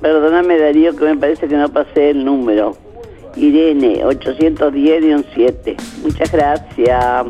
[0.00, 2.76] perdóname, Darío, que me parece que no pasé el número.
[3.36, 5.76] Irene, 810-7.
[6.02, 7.26] Muchas gracias.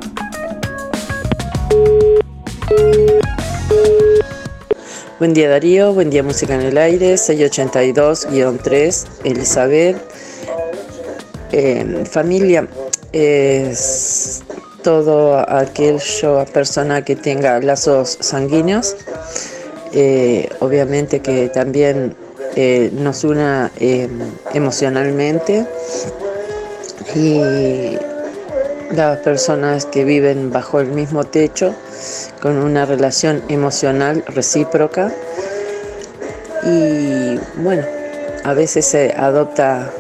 [5.19, 9.97] Buen día Darío, buen día Música en el Aire, 682-3, Elizabeth.
[11.53, 12.69] Eh, familia,
[13.13, 14.43] es
[14.83, 18.95] todo aquello persona que tenga lazos sanguíneos,
[19.95, 22.15] eh, obviamente que también
[22.57, 23.71] eh, nos una
[24.53, 25.67] emocionalmente.
[27.15, 27.41] Y
[28.93, 31.75] las personas que viven bajo el mismo techo
[32.41, 35.13] con una relación emocional recíproca.
[36.65, 37.85] Y bueno,
[38.45, 39.91] a veces se adopta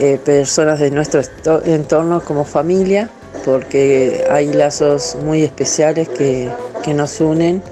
[0.00, 1.20] eh, personas de nuestro
[1.64, 3.10] entorno como familia
[3.44, 6.50] porque hay lazos muy especiales que,
[6.94, 7.62] nos unen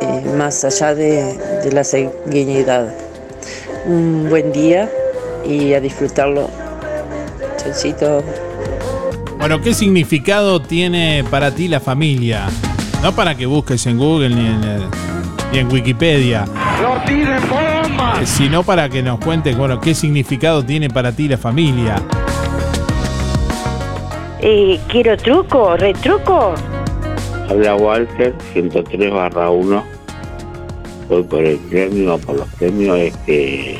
[0.00, 1.36] eh, más allá de,
[1.68, 2.94] de la sanguinidad.
[3.86, 4.90] Un buen día
[5.46, 6.48] y a disfrutarlo.
[7.56, 8.22] Chaucito.
[9.38, 12.46] Bueno, ¿qué significado tiene para ti la familia?
[13.02, 14.78] No para que busques en Google ni en, eh,
[15.52, 16.46] ni en Wikipedia.
[18.20, 21.96] Eh, sino para que nos cuentes, bueno, qué significado tiene para ti la familia.
[24.40, 26.54] Eh, quiero truco, retruco.
[27.48, 29.97] Habla Walter, 103 barra 1.
[31.08, 32.98] Voy por el premio, por los premios.
[32.98, 33.78] Este,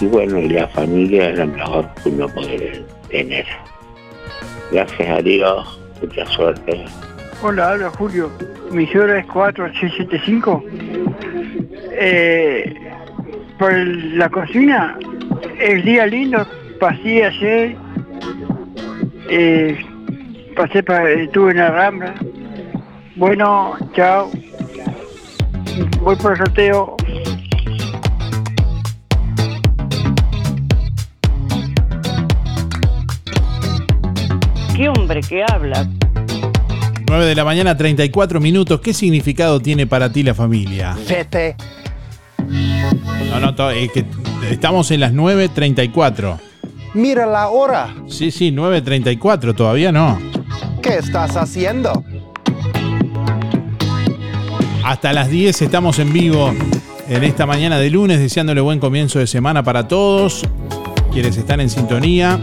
[0.00, 3.44] y bueno, la familia es lo mejor que uno puede tener.
[4.70, 6.84] Gracias a Dios, mucha suerte.
[7.42, 8.30] Hola, habla Julio.
[8.70, 10.64] Mi hora es 4675.
[12.00, 12.74] Eh,
[13.58, 14.98] por la cocina,
[15.58, 16.46] el día lindo,
[16.78, 17.76] pasé ayer,
[19.28, 19.84] eh,
[20.54, 22.14] pasé para, estuve en la Rambla.
[23.16, 24.30] Bueno, chao.
[26.00, 26.96] Voy por el sorteo.
[34.76, 35.88] ¿Qué hombre que habla?
[37.08, 38.80] 9 de la mañana, 34 minutos.
[38.80, 40.96] ¿Qué significado tiene para ti la familia?
[41.08, 41.56] Vete.
[43.30, 44.04] No, no, es que
[44.50, 46.38] estamos en las 9.34.
[46.94, 47.94] Mira la hora.
[48.08, 50.18] Sí, sí, 9.34, todavía no.
[50.82, 52.04] ¿Qué estás haciendo?
[54.88, 56.50] Hasta las 10 estamos en vivo
[57.10, 60.46] en esta mañana de lunes, deseándole buen comienzo de semana para todos.
[61.12, 62.40] Quienes están en sintonía,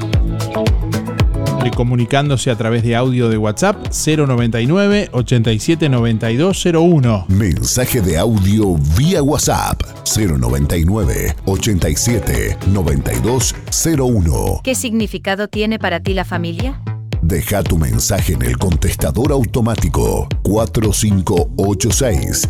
[1.65, 7.25] y comunicándose a través de audio de WhatsApp 099 87 9201.
[7.29, 9.81] Mensaje de audio vía WhatsApp
[10.15, 14.61] 099 87 9201.
[14.63, 16.79] ¿Qué significado tiene para ti la familia?
[17.27, 20.27] Deja tu mensaje en el contestador automático.
[20.43, 22.47] 4586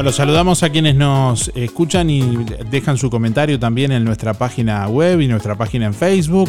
[0.00, 2.22] Bueno, saludamos a quienes nos escuchan y
[2.70, 6.48] dejan su comentario también en nuestra página web y nuestra página en Facebook.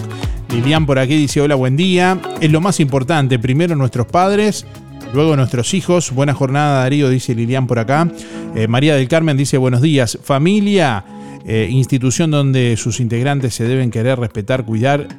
[0.54, 2.18] Lilian por aquí dice, hola, buen día.
[2.40, 4.66] Es lo más importante, primero nuestros padres,
[5.14, 6.12] luego nuestros hijos.
[6.14, 8.10] Buena jornada, Darío, dice Lilian por acá.
[8.56, 10.18] Eh, María del Carmen dice, buenos días.
[10.24, 11.04] Familia,
[11.46, 15.10] eh, institución donde sus integrantes se deben querer, respetar, cuidar,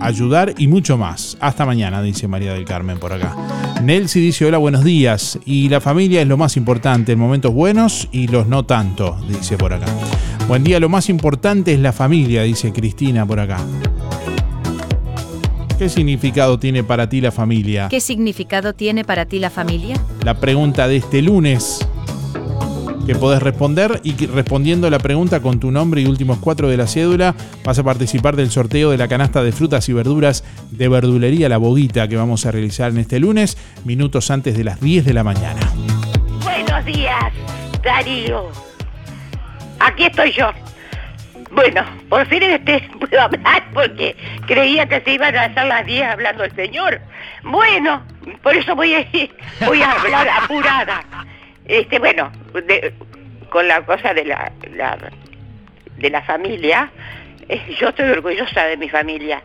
[0.00, 1.36] ayudar y mucho más.
[1.40, 3.34] Hasta mañana, dice María del Carmen por acá.
[3.82, 5.38] Nelsi dice hola, buenos días.
[5.44, 9.56] Y la familia es lo más importante en momentos buenos y los no tanto, dice
[9.56, 9.86] por acá.
[10.48, 13.58] Buen día, lo más importante es la familia, dice Cristina por acá.
[15.78, 17.88] ¿Qué significado tiene para ti la familia?
[17.88, 20.00] ¿Qué significado tiene para ti la familia?
[20.24, 21.86] La pregunta de este lunes
[23.06, 26.86] que podés responder y respondiendo la pregunta con tu nombre y últimos cuatro de la
[26.86, 27.34] cédula
[27.64, 31.58] vas a participar del sorteo de la canasta de frutas y verduras de verdulería La
[31.58, 35.24] Boguita que vamos a realizar en este lunes, minutos antes de las 10 de la
[35.24, 35.60] mañana.
[36.44, 37.32] Buenos días,
[37.82, 38.48] Darío.
[39.80, 40.50] Aquí estoy yo.
[41.50, 44.16] Bueno, por fin este puedo hablar porque
[44.46, 47.00] creía que se iban a hacer las 10 hablando el señor.
[47.42, 48.02] Bueno,
[48.42, 49.04] por eso voy a
[49.66, 51.04] voy a hablar apurada.
[51.66, 52.92] Este, bueno, de-
[53.48, 54.50] con la cosa de la,
[55.96, 56.90] de la familia,
[57.48, 59.42] eh, yo estoy orgullosa de mi familia.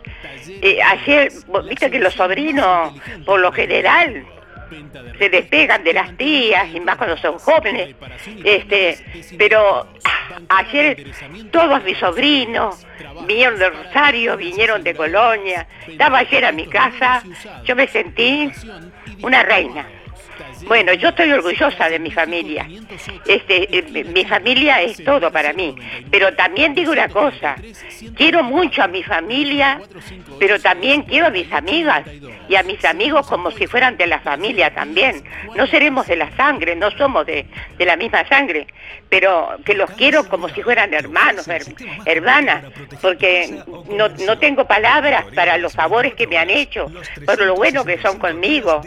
[0.62, 1.32] Eh, ayer,
[1.68, 2.94] viste que los sobrinos,
[3.26, 4.26] por lo general,
[5.18, 7.96] se despegan de las tías y más cuando son jóvenes.
[8.44, 8.98] Este,
[9.38, 11.06] pero ah, ayer
[11.52, 12.86] todos mis sobrinos
[13.26, 15.68] vinieron de Rosario, vinieron de Colonia.
[15.88, 17.24] Estaba ayer a mi casa,
[17.64, 18.52] yo me sentí
[19.22, 19.88] una reina.
[20.68, 22.68] Bueno, yo estoy orgullosa de mi familia.
[23.26, 25.74] Este, eh, mi- mi familia es todo para mí.
[26.12, 27.56] Pero también digo una cosa,
[28.16, 29.80] quiero mucho a mi familia,
[30.40, 32.04] pero también quiero a mis amigas
[32.50, 35.24] y a mis amigos como si fueran de la familia también.
[35.56, 37.46] No seremos de la sangre, no somos de,
[37.78, 38.68] de la misma sangre,
[39.10, 41.76] pero que los quiero como si fueran hermanos, her-
[42.06, 42.66] hermanas,
[43.02, 43.58] porque
[43.90, 46.92] no, no tengo palabras para los favores que me han hecho,
[47.26, 48.82] por lo bueno que son conmigo.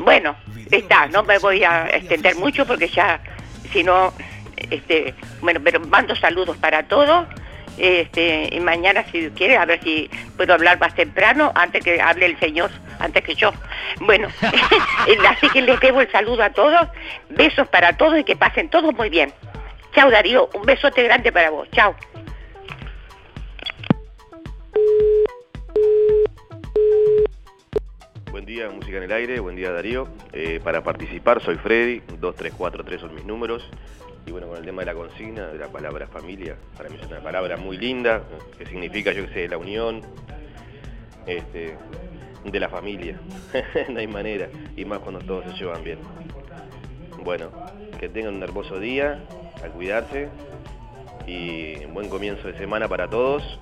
[0.00, 0.34] Bueno,
[0.70, 3.20] está, no me voy a extender mucho porque ya,
[3.72, 4.12] si no,
[4.56, 7.26] este, bueno, pero mando saludos para todos.
[7.78, 12.26] Este, y mañana si quiere a ver si puedo hablar más temprano antes que hable
[12.26, 13.52] el señor, antes que yo.
[14.00, 14.28] Bueno,
[15.28, 16.88] así que les debo el saludo a todos,
[17.30, 19.32] besos para todos y que pasen todos muy bien.
[19.94, 21.96] Chao Darío, un besote grande para vos, chao.
[28.30, 30.06] Buen día, Música en el Aire, buen día Darío.
[30.32, 33.68] Eh, para participar soy Freddy, 2343 son mis números.
[34.24, 37.06] Y bueno, con el tema de la consigna, de la palabra familia, para mí es
[37.08, 38.22] una palabra muy linda,
[38.56, 40.02] que significa, yo que sé, la unión
[41.26, 41.76] este,
[42.44, 43.20] de la familia.
[43.88, 45.98] no hay manera, y más cuando todos se llevan bien.
[47.24, 47.50] Bueno,
[47.98, 49.24] que tengan un hermoso día,
[49.64, 50.28] a cuidarse
[51.26, 53.58] y un buen comienzo de semana para todos.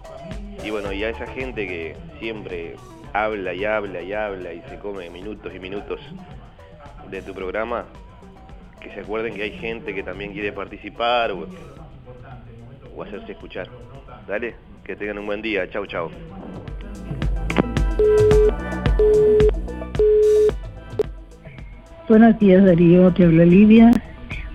[0.63, 2.77] Y bueno, y a esa gente que siempre
[3.13, 6.01] habla y habla y habla y se come minutos y minutos
[7.11, 7.87] de tu programa,
[8.81, 11.47] que se acuerden que hay gente que también quiere participar o,
[12.95, 13.69] o hacerse escuchar.
[14.27, 14.55] Dale,
[14.85, 15.69] que tengan un buen día.
[15.71, 16.11] Chau, chau.
[22.09, 23.91] Buenos días Darío, te habla Lidia,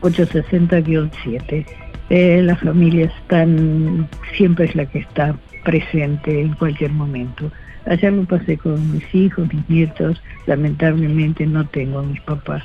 [0.02, 1.66] 860-7.
[2.10, 7.52] Eh, la familia están, siempre es la que está presente en cualquier momento.
[7.86, 12.64] Ayer lo pasé con mis hijos, mis nietos, lamentablemente no tengo a mis papás,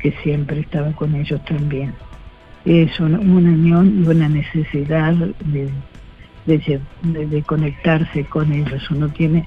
[0.00, 1.94] que siempre estaba con ellos también.
[2.64, 5.70] Es una, unión y una necesidad de,
[6.46, 8.90] de de- conectarse con ellos.
[8.90, 9.44] Uno tiene,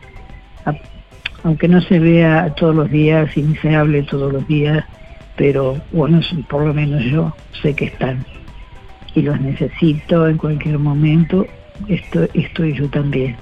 [1.43, 4.83] aunque no se vea todos los días y ni se hable todos los días,
[5.37, 6.19] pero bueno,
[6.49, 8.25] por lo menos yo sé que están
[9.15, 11.45] y los necesito en cualquier momento,
[11.87, 13.37] esto, estoy yo también.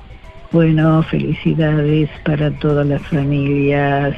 [0.52, 4.16] Bueno, felicidades para todas las familias.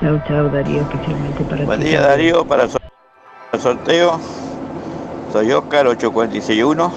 [0.00, 1.86] Chao, chao Darío, especialmente para Buen ti.
[1.86, 2.80] día Darío, para el sor-
[3.52, 4.20] el sorteo
[5.32, 6.92] soy Oscar 8461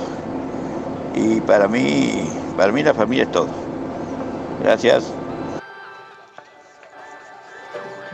[1.15, 3.47] y para mí, para mí la familia es todo.
[4.61, 5.13] Gracias.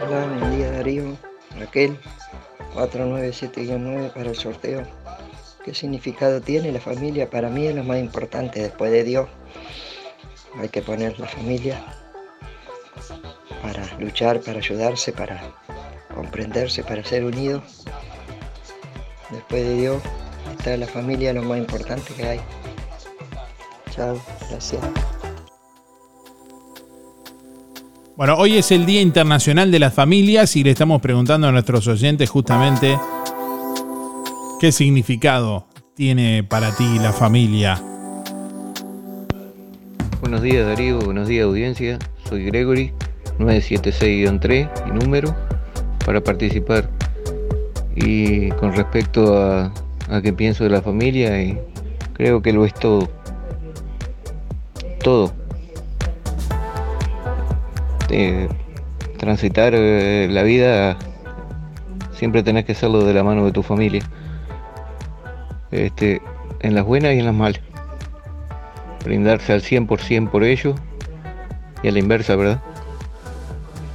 [0.05, 1.15] Hola, buen día Darío,
[1.59, 1.97] Raquel,
[2.75, 4.83] 497-9 para el sorteo.
[5.65, 7.29] ¿Qué significado tiene la familia?
[7.29, 9.27] Para mí es lo más importante después de Dios.
[10.59, 11.83] Hay que poner la familia
[13.61, 15.41] para luchar, para ayudarse, para
[16.13, 17.63] comprenderse, para ser unidos.
[19.29, 20.03] Después de Dios
[20.57, 22.39] está la familia lo más importante que hay.
[23.91, 24.81] Chao, gracias.
[28.15, 31.87] Bueno, hoy es el Día Internacional de las Familias y le estamos preguntando a nuestros
[31.87, 32.99] oyentes justamente
[34.59, 35.65] qué significado
[35.95, 37.90] tiene para ti la familia.
[40.41, 42.91] Buenos días Darío, buenos días audiencia, soy Gregory,
[43.37, 45.35] 976-3 y número
[46.03, 46.89] para participar.
[47.95, 49.71] Y con respecto a,
[50.09, 51.59] a qué pienso de la familia, y
[52.13, 53.07] creo que lo es todo.
[55.03, 55.31] Todo.
[59.19, 60.97] transitar eh, la vida,
[62.13, 64.01] siempre tenés que hacerlo de la mano de tu familia.
[65.69, 66.19] Este,
[66.61, 67.61] en las buenas y en las malas.
[69.03, 70.75] Brindarse al 100% por ello
[71.83, 72.59] y a la inversa, ¿verdad?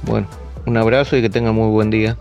[0.03, 0.27] Bueno,
[0.65, 2.17] un abrazo y que tengan muy buen día.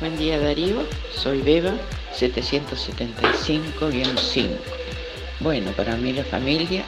[0.00, 0.82] Buen día Darío,
[1.14, 1.72] soy Beba
[2.18, 4.48] 775-5.
[5.40, 6.84] Bueno, para mí la familia,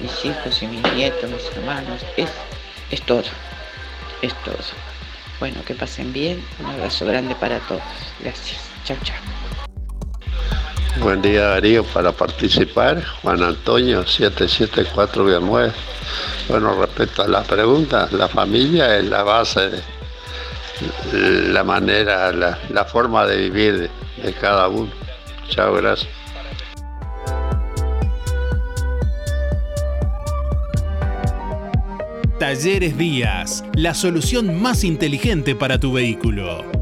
[0.00, 2.30] mis hijos y mis nietos, mis hermanos, es,
[2.90, 3.24] es todo,
[4.22, 4.56] es todo.
[5.40, 7.82] Bueno, que pasen bien, un abrazo grande para todos.
[8.20, 9.16] Gracias, chao, chao.
[11.00, 15.72] Buen día Darío, para participar, Juan Antonio 774-9.
[16.48, 19.82] Bueno, respecto a la pregunta, la familia es la base
[21.12, 23.90] la manera, la, la forma de vivir de,
[24.22, 24.90] de cada uno.
[25.48, 26.10] Chao, gracias.
[32.38, 36.81] Talleres Díaz, la solución más inteligente para tu vehículo.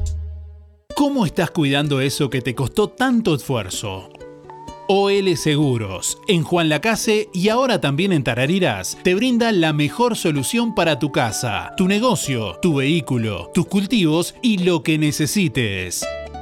[0.95, 4.09] ¿Cómo estás cuidando eso que te costó tanto esfuerzo?
[4.87, 10.75] OL Seguros, en Juan Lacase y ahora también en Tarariras, te brinda la mejor solución
[10.75, 16.05] para tu casa, tu negocio, tu vehículo, tus cultivos y lo que necesites.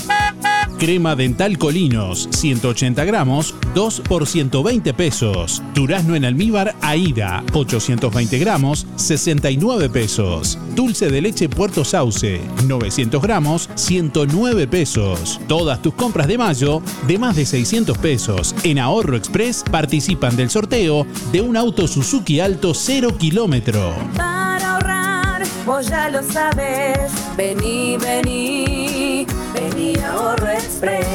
[0.78, 5.62] Crema dental Colinos, 180 gramos, 2 por 120 pesos.
[5.74, 10.58] Durazno en almíbar Aida, 820 gramos, 69 pesos.
[10.74, 15.40] Dulce de leche Puerto Sauce, 900 gramos, 109 pesos.
[15.48, 20.50] Todas tus compras de mayo, de más de 600 pesos, en Ahorro Express participan del
[20.50, 23.94] sorteo de un auto Suzuki Alto 0 kilómetro.
[24.16, 27.10] Para ahorrar, vos ya lo sabes.
[27.36, 31.06] Vení, vení, vení Ahorro Express.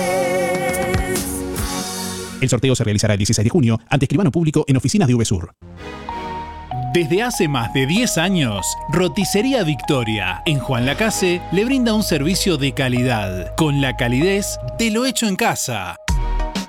[2.41, 5.53] El sorteo se realizará el 16 de junio ante escribano público en oficinas de VSUR.
[6.93, 12.57] Desde hace más de 10 años, Roticería Victoria en Juan Lacase le brinda un servicio
[12.57, 15.95] de calidad, con la calidez de lo hecho en casa.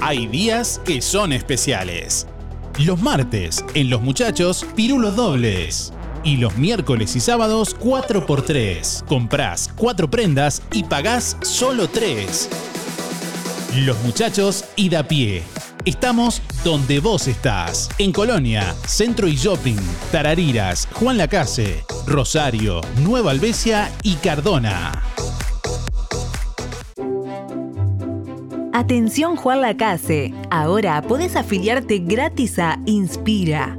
[0.00, 2.28] Hay días que son especiales.
[2.78, 5.92] Los martes, en Los Muchachos, pirulos dobles.
[6.24, 9.04] Y los miércoles y sábados 4x3.
[9.04, 12.48] Comprás 4 prendas y pagás solo 3.
[13.76, 15.42] Los muchachos y da pie.
[15.84, 17.88] Estamos donde vos estás.
[17.98, 19.78] En Colonia, Centro y Shopping,
[20.12, 25.02] Tarariras, Juan Lacase, Rosario, Nueva Albesia y Cardona.
[28.72, 30.34] Atención Juan Lacase.
[30.50, 33.78] Ahora podés afiliarte gratis a Inspira.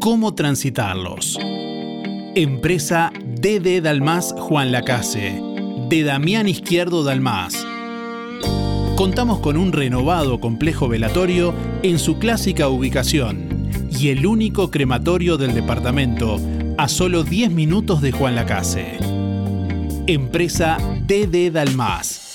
[0.00, 1.38] cómo transitarlos.
[2.34, 5.42] Empresa DD Dalmas Juan Lacase,
[5.88, 7.66] de Damián Izquierdo Dalmas.
[8.96, 15.54] Contamos con un renovado complejo velatorio en su clásica ubicación y el único crematorio del
[15.54, 16.38] departamento
[16.76, 18.98] a solo 10 minutos de Juan Lacase.
[20.06, 22.27] Empresa DD Dalmas.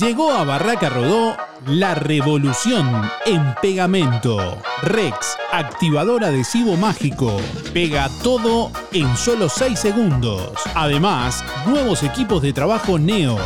[0.00, 2.88] Llegó a Barraca Rodó la revolución
[3.24, 4.38] en pegamento.
[4.82, 7.40] Rex, activador adhesivo mágico.
[7.72, 10.52] Pega todo en solo 6 segundos.
[10.74, 13.36] Además, nuevos equipos de trabajo Neo.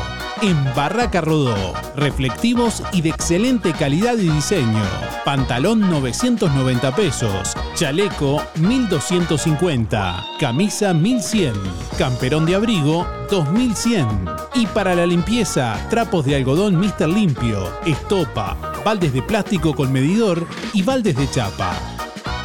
[0.42, 1.54] En Barraca Rodó.
[1.96, 4.82] Reflectivos y de excelente calidad y diseño.
[5.24, 7.54] Pantalón 990 pesos.
[7.74, 10.26] Chaleco 1250.
[10.38, 11.52] Camisa 1100.
[11.98, 14.06] Camperón de abrigo 2100.
[14.54, 17.08] Y para la limpieza, trapos de algodón Mr.
[17.08, 17.70] Limpio,
[18.10, 21.72] estopa, baldes de plástico con medidor y baldes de chapa.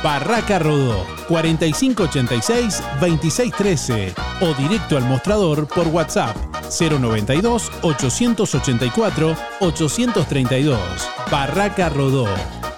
[0.04, 6.38] Barraca Rodó 4586-2613 o directo al mostrador por WhatsApp
[6.80, 10.80] 092 884 832.
[11.32, 12.28] Barraca Rodó,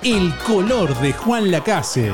[0.03, 2.14] el color de Juan Lacase.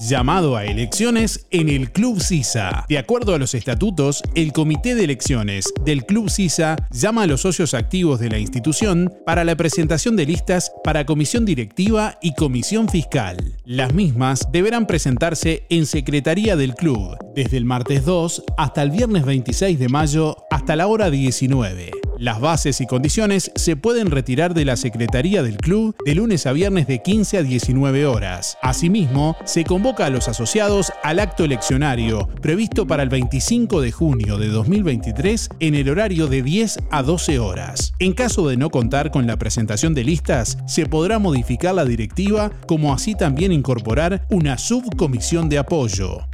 [0.00, 2.86] Llamado a elecciones en el Club CISA.
[2.88, 7.40] De acuerdo a los estatutos, el Comité de Elecciones del Club CISA llama a los
[7.40, 12.88] socios activos de la institución para la presentación de listas para comisión directiva y comisión
[12.88, 13.56] fiscal.
[13.64, 19.24] Las mismas deberán presentarse en Secretaría del Club desde el martes 2 hasta el viernes
[19.24, 21.90] 26 de mayo hasta la hora 19.
[22.18, 26.52] Las bases y condiciones se pueden retirar de la Secretaría del Club de lunes a
[26.52, 28.58] viernes de 15 a 19 horas.
[28.60, 34.36] Asimismo, se convoca a los asociados al acto eleccionario previsto para el 25 de junio
[34.36, 37.94] de 2023 en el horario de 10 a 12 horas.
[38.00, 42.50] En caso de no contar con la presentación de listas, se podrá modificar la directiva
[42.66, 46.26] como así también incorporar una subcomisión de apoyo.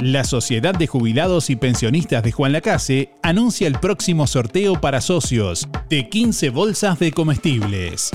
[0.00, 5.68] La Sociedad de Jubilados y Pensionistas de Juan Lacase anuncia el próximo sorteo para socios
[5.90, 8.08] de 15 bolsas de comestibles.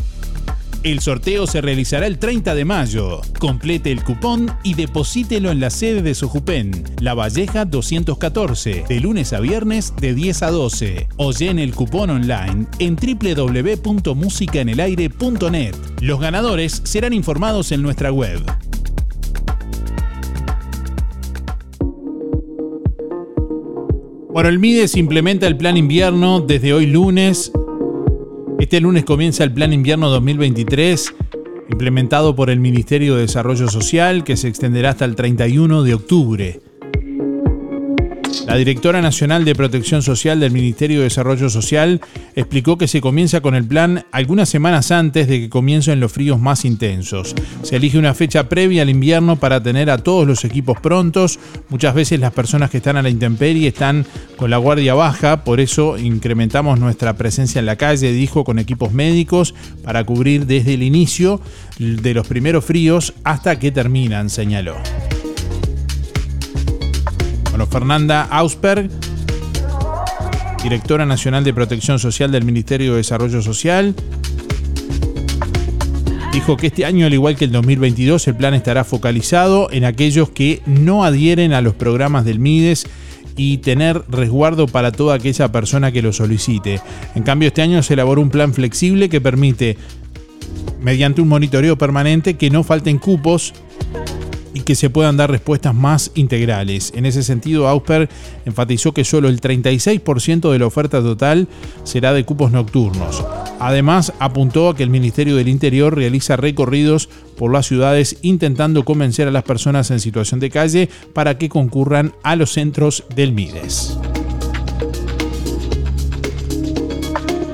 [0.81, 3.21] El sorteo se realizará el 30 de mayo.
[3.39, 6.71] Complete el cupón y deposítelo en la sede de Sojupen,
[7.01, 11.07] La Valleja 214, de lunes a viernes de 10 a 12.
[11.17, 15.75] O llene el cupón online en www.musicaenelaire.net.
[16.01, 18.41] Los ganadores serán informados en nuestra web.
[24.35, 27.53] Bueno, el MIDES implementa el plan invierno desde hoy lunes.
[28.59, 31.13] Este lunes comienza el plan invierno 2023,
[31.71, 36.59] implementado por el Ministerio de Desarrollo Social, que se extenderá hasta el 31 de octubre.
[38.55, 41.99] La directora nacional de Protección Social del Ministerio de Desarrollo Social
[42.37, 46.39] explicó que se comienza con el plan algunas semanas antes de que comiencen los fríos
[46.39, 47.35] más intensos.
[47.63, 51.37] Se elige una fecha previa al invierno para tener a todos los equipos prontos.
[51.67, 54.05] Muchas veces las personas que están a la intemperie están
[54.37, 58.93] con la guardia baja, por eso incrementamos nuestra presencia en la calle, dijo, con equipos
[58.93, 59.53] médicos
[59.83, 61.41] para cubrir desde el inicio
[61.77, 64.77] de los primeros fríos hasta que terminan, señaló.
[67.55, 68.89] Bueno, Fernanda Ausberg,
[70.61, 73.95] directora nacional de Protección Social del Ministerio de Desarrollo Social,
[76.33, 80.31] dijo que este año, al igual que el 2022, el plan estará focalizado en aquellos
[80.31, 82.87] que no adhieren a los programas del MIDES
[83.37, 86.81] y tener resguardo para toda aquella persona que lo solicite.
[87.15, 89.77] En cambio, este año se elaboró un plan flexible que permite,
[90.81, 93.53] mediante un monitoreo permanente, que no falten cupos
[94.55, 96.93] y que se puedan dar respuestas más integrales.
[96.95, 98.09] En ese sentido, Ausper
[98.45, 101.49] enfatizó que solo el 36% de la oferta total
[101.83, 103.23] será de cupos nocturnos.
[103.59, 109.27] Además, apuntó a que el Ministerio del Interior realiza recorridos por las ciudades intentando convencer
[109.27, 113.97] a las personas en situación de calle para que concurran a los centros del MIDES.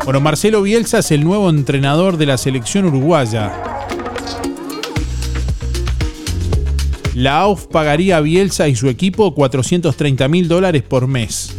[0.05, 3.70] Bueno, Marcelo Bielsa es el nuevo entrenador de la selección uruguaya.
[7.13, 11.53] La AUF pagaría a Bielsa y su equipo 430 mil dólares por mes.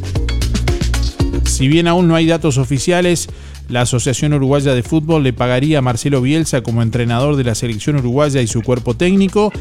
[1.44, 3.28] Si bien aún no hay datos oficiales,
[3.68, 7.96] la Asociación Uruguaya de Fútbol le pagaría a Marcelo Bielsa como entrenador de la selección
[7.96, 9.52] uruguaya y su cuerpo técnico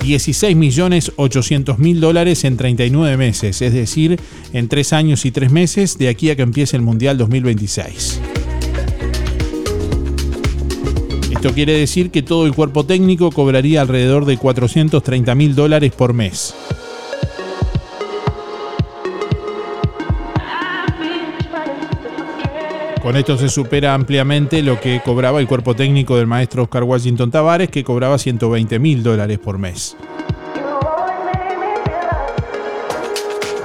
[0.00, 4.20] 16 millones 800 mil dólares en 39 meses, es decir,
[4.52, 8.20] en 3 años y 3 meses de aquí a que empiece el Mundial 2026.
[11.36, 16.14] Esto quiere decir que todo el cuerpo técnico cobraría alrededor de 430 mil dólares por
[16.14, 16.54] mes.
[23.02, 27.30] Con esto se supera ampliamente lo que cobraba el cuerpo técnico del maestro Oscar Washington
[27.30, 29.94] Tavares, que cobraba 120 mil dólares por mes.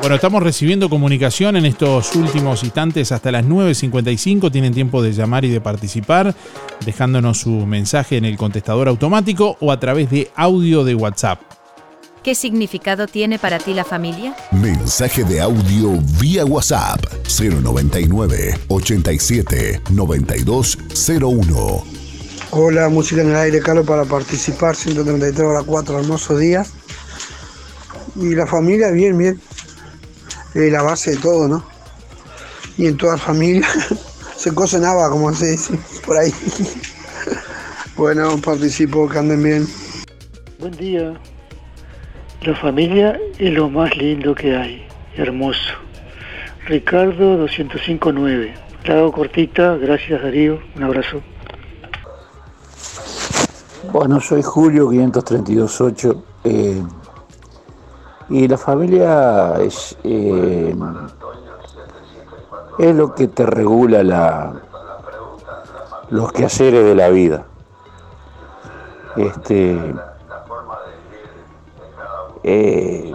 [0.01, 4.51] Bueno, estamos recibiendo comunicación en estos últimos instantes hasta las 9.55.
[4.51, 6.33] Tienen tiempo de llamar y de participar,
[6.83, 11.39] dejándonos su mensaje en el contestador automático o a través de audio de WhatsApp.
[12.23, 14.35] ¿Qué significado tiene para ti la familia?
[14.51, 16.99] Mensaje de audio vía WhatsApp
[17.39, 21.83] 099 87 9201.
[22.49, 24.75] Hola, música en el aire, Carlos, para participar.
[24.75, 26.71] 133 horas 4, hermosos días.
[28.15, 29.39] Y la familia, bien, bien
[30.53, 31.63] es la base de todo, ¿no?
[32.77, 33.67] Y en toda familia
[34.35, 36.33] se cocinaba, como se dice, por ahí.
[37.95, 39.67] bueno, participo, que anden bien.
[40.59, 41.13] Buen día.
[42.41, 45.59] La familia es lo más lindo que hay, hermoso.
[46.65, 48.53] Ricardo 2059.
[48.85, 51.21] La hago cortita, gracias Darío, un abrazo.
[53.91, 56.23] Bueno, soy Julio 5328.
[56.45, 56.81] Eh,
[58.31, 60.73] y la familia es, eh,
[62.79, 64.53] es lo que te regula la,
[66.09, 67.45] los quehaceres de la vida.
[69.17, 69.93] Este,
[72.43, 73.13] eh,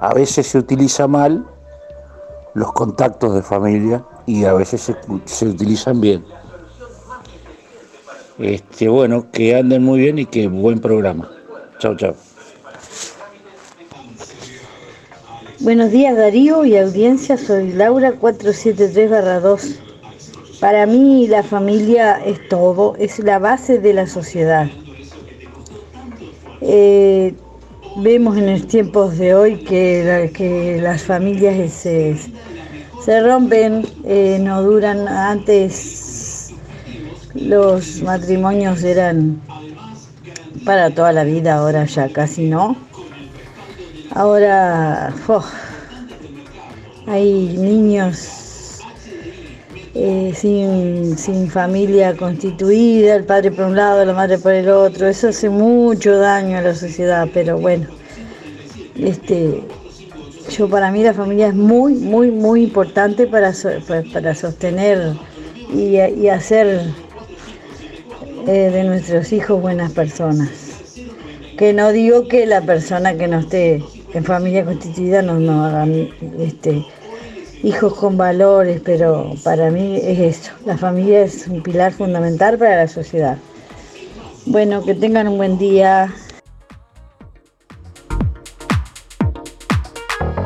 [0.00, 1.46] a veces se utiliza mal
[2.54, 4.96] los contactos de familia y a veces se,
[5.26, 6.24] se utilizan bien.
[8.38, 11.30] Este, bueno, que anden muy bien y que buen programa.
[11.78, 12.16] Chao, chao.
[15.60, 19.76] Buenos días Darío y audiencia, soy Laura 473-2.
[20.58, 24.66] Para mí la familia es todo, es la base de la sociedad.
[26.62, 27.34] Eh,
[27.98, 32.16] vemos en los tiempos de hoy que, las familias se,
[33.04, 35.06] se rompen, eh, no duran.
[35.06, 36.54] Antes
[37.34, 39.40] los matrimonios eran
[40.64, 42.76] para toda la vida, ahora ya casi no
[44.14, 45.14] Ahora
[47.06, 48.78] hay niños
[49.94, 55.08] eh, sin, sin familia constituida, el padre por un lado, la madre por el otro.
[55.08, 57.86] Eso hace mucho daño a la sociedad, pero bueno,
[58.96, 59.62] este,
[60.50, 63.52] yo para mí la familia es muy, muy, muy importante para,
[64.12, 65.14] para sostener
[65.72, 66.82] y, y hacer
[68.46, 70.50] eh, de nuestros hijos buenas personas.
[71.56, 73.82] Que no digo que la persona que no esté
[74.14, 75.86] en familia constituida no, no haga
[76.38, 76.84] este,
[77.62, 80.52] hijos con valores, pero para mí es eso.
[80.66, 83.38] La familia es un pilar fundamental para la sociedad.
[84.46, 86.12] Bueno, que tengan un buen día.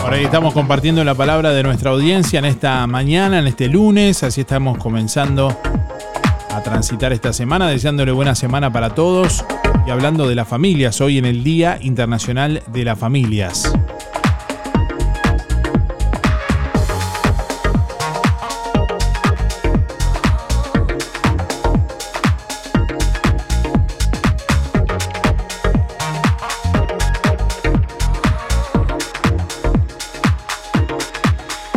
[0.08, 4.22] Ahí estamos compartiendo la palabra de nuestra audiencia en esta mañana, en este lunes.
[4.22, 5.54] Así estamos comenzando
[6.48, 9.44] a transitar esta semana, deseándole buena semana para todos
[9.86, 13.72] y hablando de las familias, hoy en el Día Internacional de las Familias.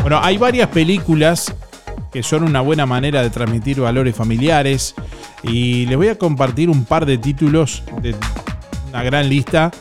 [0.02, 1.53] Bueno, hay varias películas
[2.11, 4.95] que son una buena manera de transmitir valores familiares
[5.43, 8.15] y les voy a compartir un par de títulos de
[8.89, 9.71] una gran lista.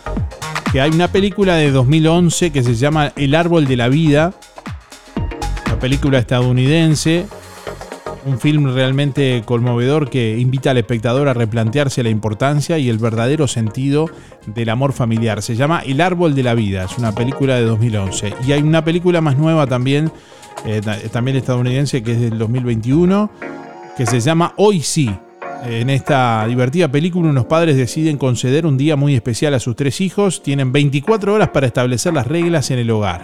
[0.72, 4.34] Que hay una película de 2011 que se llama El árbol de la vida,
[5.66, 7.24] una película estadounidense,
[8.26, 13.48] un film realmente conmovedor que invita al espectador a replantearse la importancia y el verdadero
[13.48, 14.10] sentido
[14.44, 15.40] del amor familiar.
[15.40, 18.34] Se llama El árbol de la vida, es una película de 2011.
[18.46, 20.12] Y hay una película más nueva también,
[20.66, 23.30] eh, ta- también estadounidense, que es del 2021,
[23.96, 25.10] que se llama Hoy sí.
[25.64, 30.00] En esta divertida película unos padres deciden conceder un día muy especial a sus tres
[30.00, 33.22] hijos, tienen 24 horas para establecer las reglas en el hogar.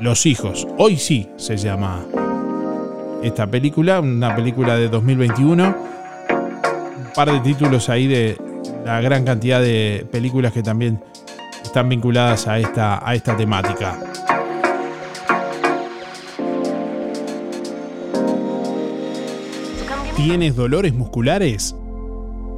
[0.00, 2.00] Los hijos, hoy sí se llama
[3.22, 5.64] esta película, una película de 2021.
[5.68, 8.38] Un par de títulos ahí de
[8.84, 11.00] la gran cantidad de películas que también
[11.62, 14.09] están vinculadas a esta, a esta temática.
[20.22, 21.74] ¿Tienes dolores musculares?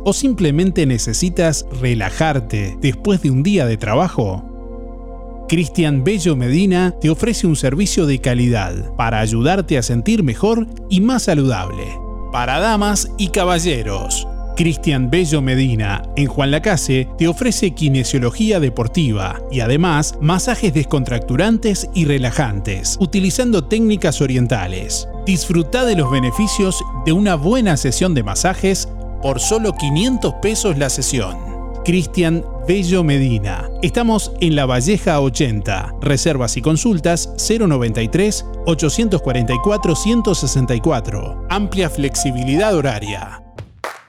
[0.04, 5.46] ¿O simplemente necesitas relajarte después de un día de trabajo?
[5.48, 11.02] Cristian Bello Medina te ofrece un servicio de calidad para ayudarte a sentir mejor y
[11.02, 11.84] más saludable.
[12.32, 14.26] Para damas y caballeros,
[14.56, 22.04] Cristian Bello Medina en Juan Lacase te ofrece kinesiología deportiva y además masajes descontracturantes y
[22.04, 25.08] relajantes, utilizando técnicas orientales.
[25.26, 28.88] Disfruta de los beneficios de una buena sesión de masajes
[29.22, 31.52] por solo 500 pesos la sesión.
[31.84, 33.68] Cristian Bello Medina.
[33.82, 35.94] Estamos en La Valleja 80.
[36.00, 41.46] Reservas y consultas 093 844 164.
[41.50, 43.41] Amplia flexibilidad horaria.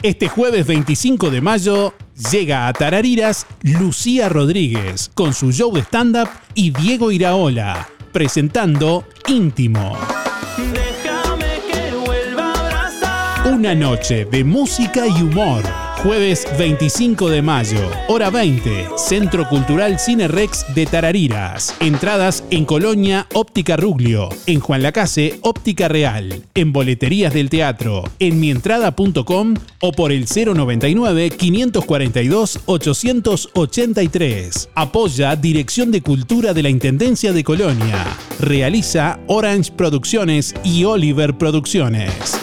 [0.03, 1.93] Este jueves 25 de mayo
[2.29, 9.97] llega a Tarariras Lucía Rodríguez con su show de stand-up y Diego Iraola presentando Íntimo.
[13.45, 15.63] Una noche de música y humor.
[16.03, 21.73] Jueves 25 de mayo, hora 20, Centro Cultural Cine Rex de Tarariras.
[21.79, 28.41] Entradas en Colonia Óptica Ruglio, en Juan Lacase Óptica Real, en Boleterías del Teatro, en
[28.41, 34.69] mientrada.com o por el 099 542 883.
[34.75, 38.05] Apoya Dirección de Cultura de la Intendencia de Colonia.
[38.41, 42.42] Realiza Orange Producciones y Oliver Producciones.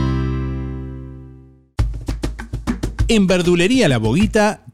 [3.13, 4.63] En Verdulería La Boguita,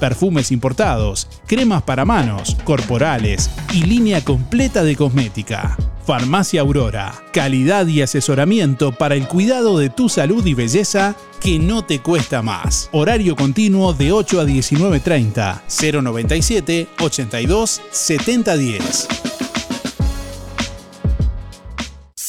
[0.00, 5.76] Perfumes importados, cremas para manos, corporales y línea completa de cosmética.
[6.06, 11.84] Farmacia Aurora, calidad y asesoramiento para el cuidado de tu salud y belleza que no
[11.84, 12.88] te cuesta más.
[12.92, 19.39] Horario continuo de 8 a 19.30, 097 82 7010.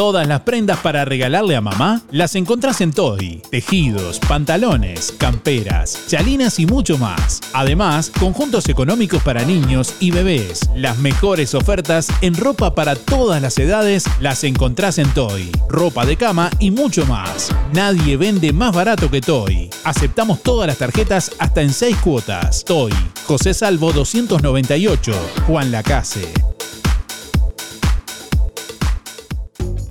[0.00, 3.42] Todas las prendas para regalarle a mamá las encontrás en Toy.
[3.50, 7.42] Tejidos, pantalones, camperas, chalinas y mucho más.
[7.52, 10.70] Además, conjuntos económicos para niños y bebés.
[10.74, 15.52] Las mejores ofertas en ropa para todas las edades las encontrás en Toy.
[15.68, 17.54] Ropa de cama y mucho más.
[17.74, 19.68] Nadie vende más barato que Toy.
[19.84, 22.64] Aceptamos todas las tarjetas hasta en 6 cuotas.
[22.64, 22.94] Toy.
[23.26, 25.12] José Salvo 298.
[25.46, 26.32] Juan Lacase.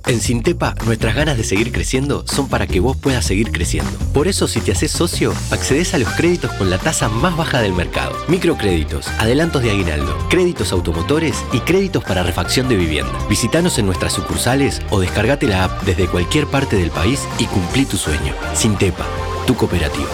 [0.06, 3.90] En Sintepa, nuestras ganas de seguir creciendo son para que vos puedas seguir creciendo.
[4.12, 7.60] Por eso, si te haces socio, accedes a los créditos con la tasa más baja
[7.60, 8.16] del mercado.
[8.28, 13.12] Microcréditos, adelantos de aguinaldo, créditos automotores y créditos para refacción de vivienda.
[13.28, 17.84] Visítanos en nuestras sucursales o descargate la app desde cualquier parte del país y cumplí
[17.84, 18.34] tu sueño.
[18.54, 19.06] Sintepa,
[19.46, 20.08] tu cooperativa.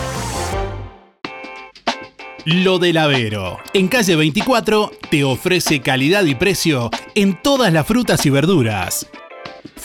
[2.45, 3.59] Lo del Avero.
[3.73, 9.09] En calle 24 te ofrece calidad y precio en todas las frutas y verduras.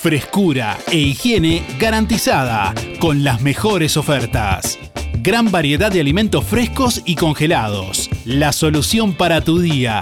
[0.01, 4.79] Frescura e higiene garantizada con las mejores ofertas.
[5.21, 8.09] Gran variedad de alimentos frescos y congelados.
[8.25, 10.01] La solución para tu día.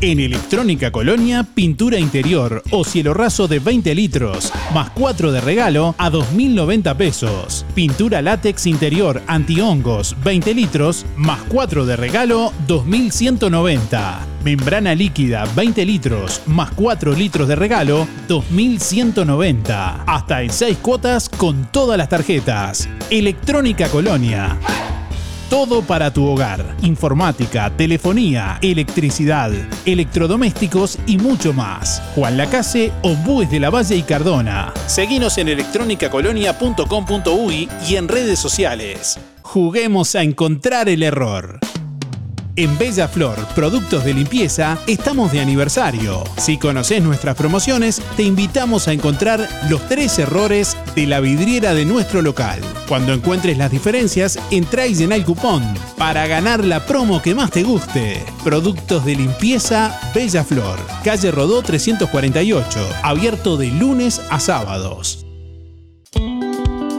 [0.00, 5.96] En Electrónica Colonia, pintura interior o cielo raso de 20 litros, más 4 de regalo
[5.98, 7.66] a 2.090 pesos.
[7.74, 14.18] Pintura látex interior antihongos 20 litros, más 4 de regalo 2.190.
[14.44, 20.04] Membrana líquida 20 litros, más 4 litros de regalo 2.190.
[20.06, 22.88] Hasta en 6 cuotas con todas las tarjetas.
[23.10, 24.56] Electrónica Colonia.
[25.48, 26.76] Todo para tu hogar.
[26.82, 29.50] Informática, telefonía, electricidad,
[29.86, 32.02] electrodomésticos y mucho más.
[32.14, 34.74] Juan Lacase, Ombúes de la Valle y Cardona.
[34.86, 39.18] Seguinos en electronicacolonia.com.uy y en redes sociales.
[39.40, 41.60] Juguemos a encontrar el error.
[42.58, 46.24] En Bella Flor, productos de limpieza, estamos de aniversario.
[46.38, 51.84] Si conoces nuestras promociones, te invitamos a encontrar los tres errores de la vidriera de
[51.84, 52.60] nuestro local.
[52.88, 55.62] Cuando encuentres las diferencias, entra y llena el cupón
[55.96, 58.24] para ganar la promo que más te guste.
[58.42, 65.24] Productos de limpieza Bella Flor, calle Rodó 348, abierto de lunes a sábados.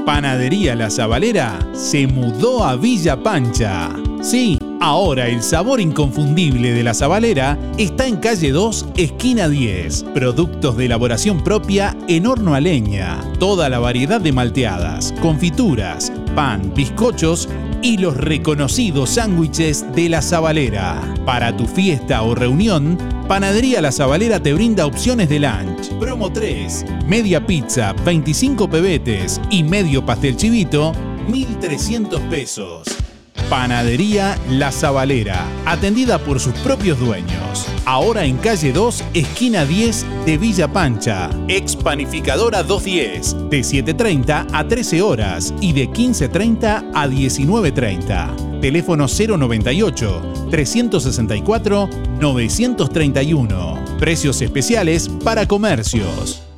[0.05, 3.91] Panadería La Zabalera se mudó a Villa Pancha.
[4.21, 10.03] Sí, ahora el sabor inconfundible de La Zabalera está en calle 2, esquina 10.
[10.13, 13.21] Productos de elaboración propia en horno a leña.
[13.39, 17.49] Toda la variedad de malteadas, confituras, pan, bizcochos
[17.81, 21.01] y los reconocidos sándwiches de La Zabalera.
[21.25, 22.97] Para tu fiesta o reunión,
[23.27, 25.89] Panadería La Zabalera te brinda opciones de lunch.
[25.99, 30.93] Promo 3, media pizza, 25 pebetes y medio pastel chivito,
[31.27, 33.08] 1.300 pesos.
[33.49, 37.65] Panadería La Zabalera, atendida por sus propios dueños.
[37.83, 41.31] Ahora en calle 2, esquina 10 de Villa Pancha.
[41.47, 48.61] Expanificadora 210, de 7.30 a 13 horas y de 15.30 a 19.30.
[48.61, 50.21] Teléfono 098
[50.51, 51.89] 364
[52.19, 53.85] 931.
[53.97, 56.48] Precios especiales para comercios.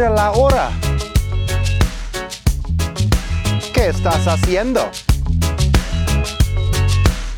[0.00, 0.70] Mira la hora.
[3.74, 4.90] ¿Qué estás haciendo?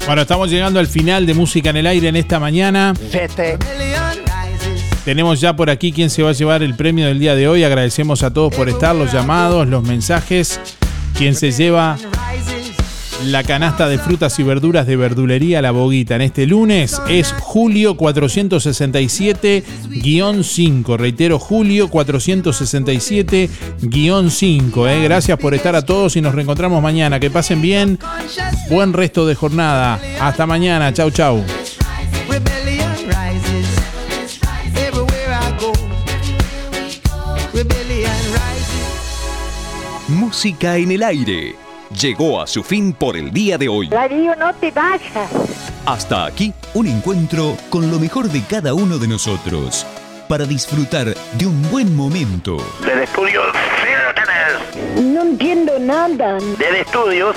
[0.06, 2.94] Bueno, estamos llegando al final de Música en el Aire en esta mañana.
[3.12, 3.59] Vete.
[5.05, 7.64] Tenemos ya por aquí quién se va a llevar el premio del día de hoy.
[7.64, 10.60] Agradecemos a todos por estar, los llamados, los mensajes.
[11.18, 11.98] Quien se lleva
[13.24, 17.97] la canasta de frutas y verduras de verdulería La Boguita en este lunes es Julio
[17.97, 20.97] 467-5.
[20.97, 24.89] Reitero, Julio 467-5.
[24.89, 25.05] Eh.
[25.05, 27.20] Gracias por estar a todos y nos reencontramos mañana.
[27.20, 27.99] Que pasen bien.
[28.69, 29.99] Buen resto de jornada.
[30.20, 30.93] Hasta mañana.
[30.93, 31.43] Chau, chau.
[40.09, 41.61] Música en el aire.
[42.01, 43.89] Llegó a su fin por el día de hoy.
[43.89, 45.31] Darío, no te vayas.
[45.85, 49.86] Hasta aquí, un encuentro con lo mejor de cada uno de nosotros.
[50.28, 52.56] Para disfrutar de un buen momento.
[52.85, 53.43] Del estudio,
[54.97, 56.39] No entiendo nada.
[56.59, 57.36] Del estudios,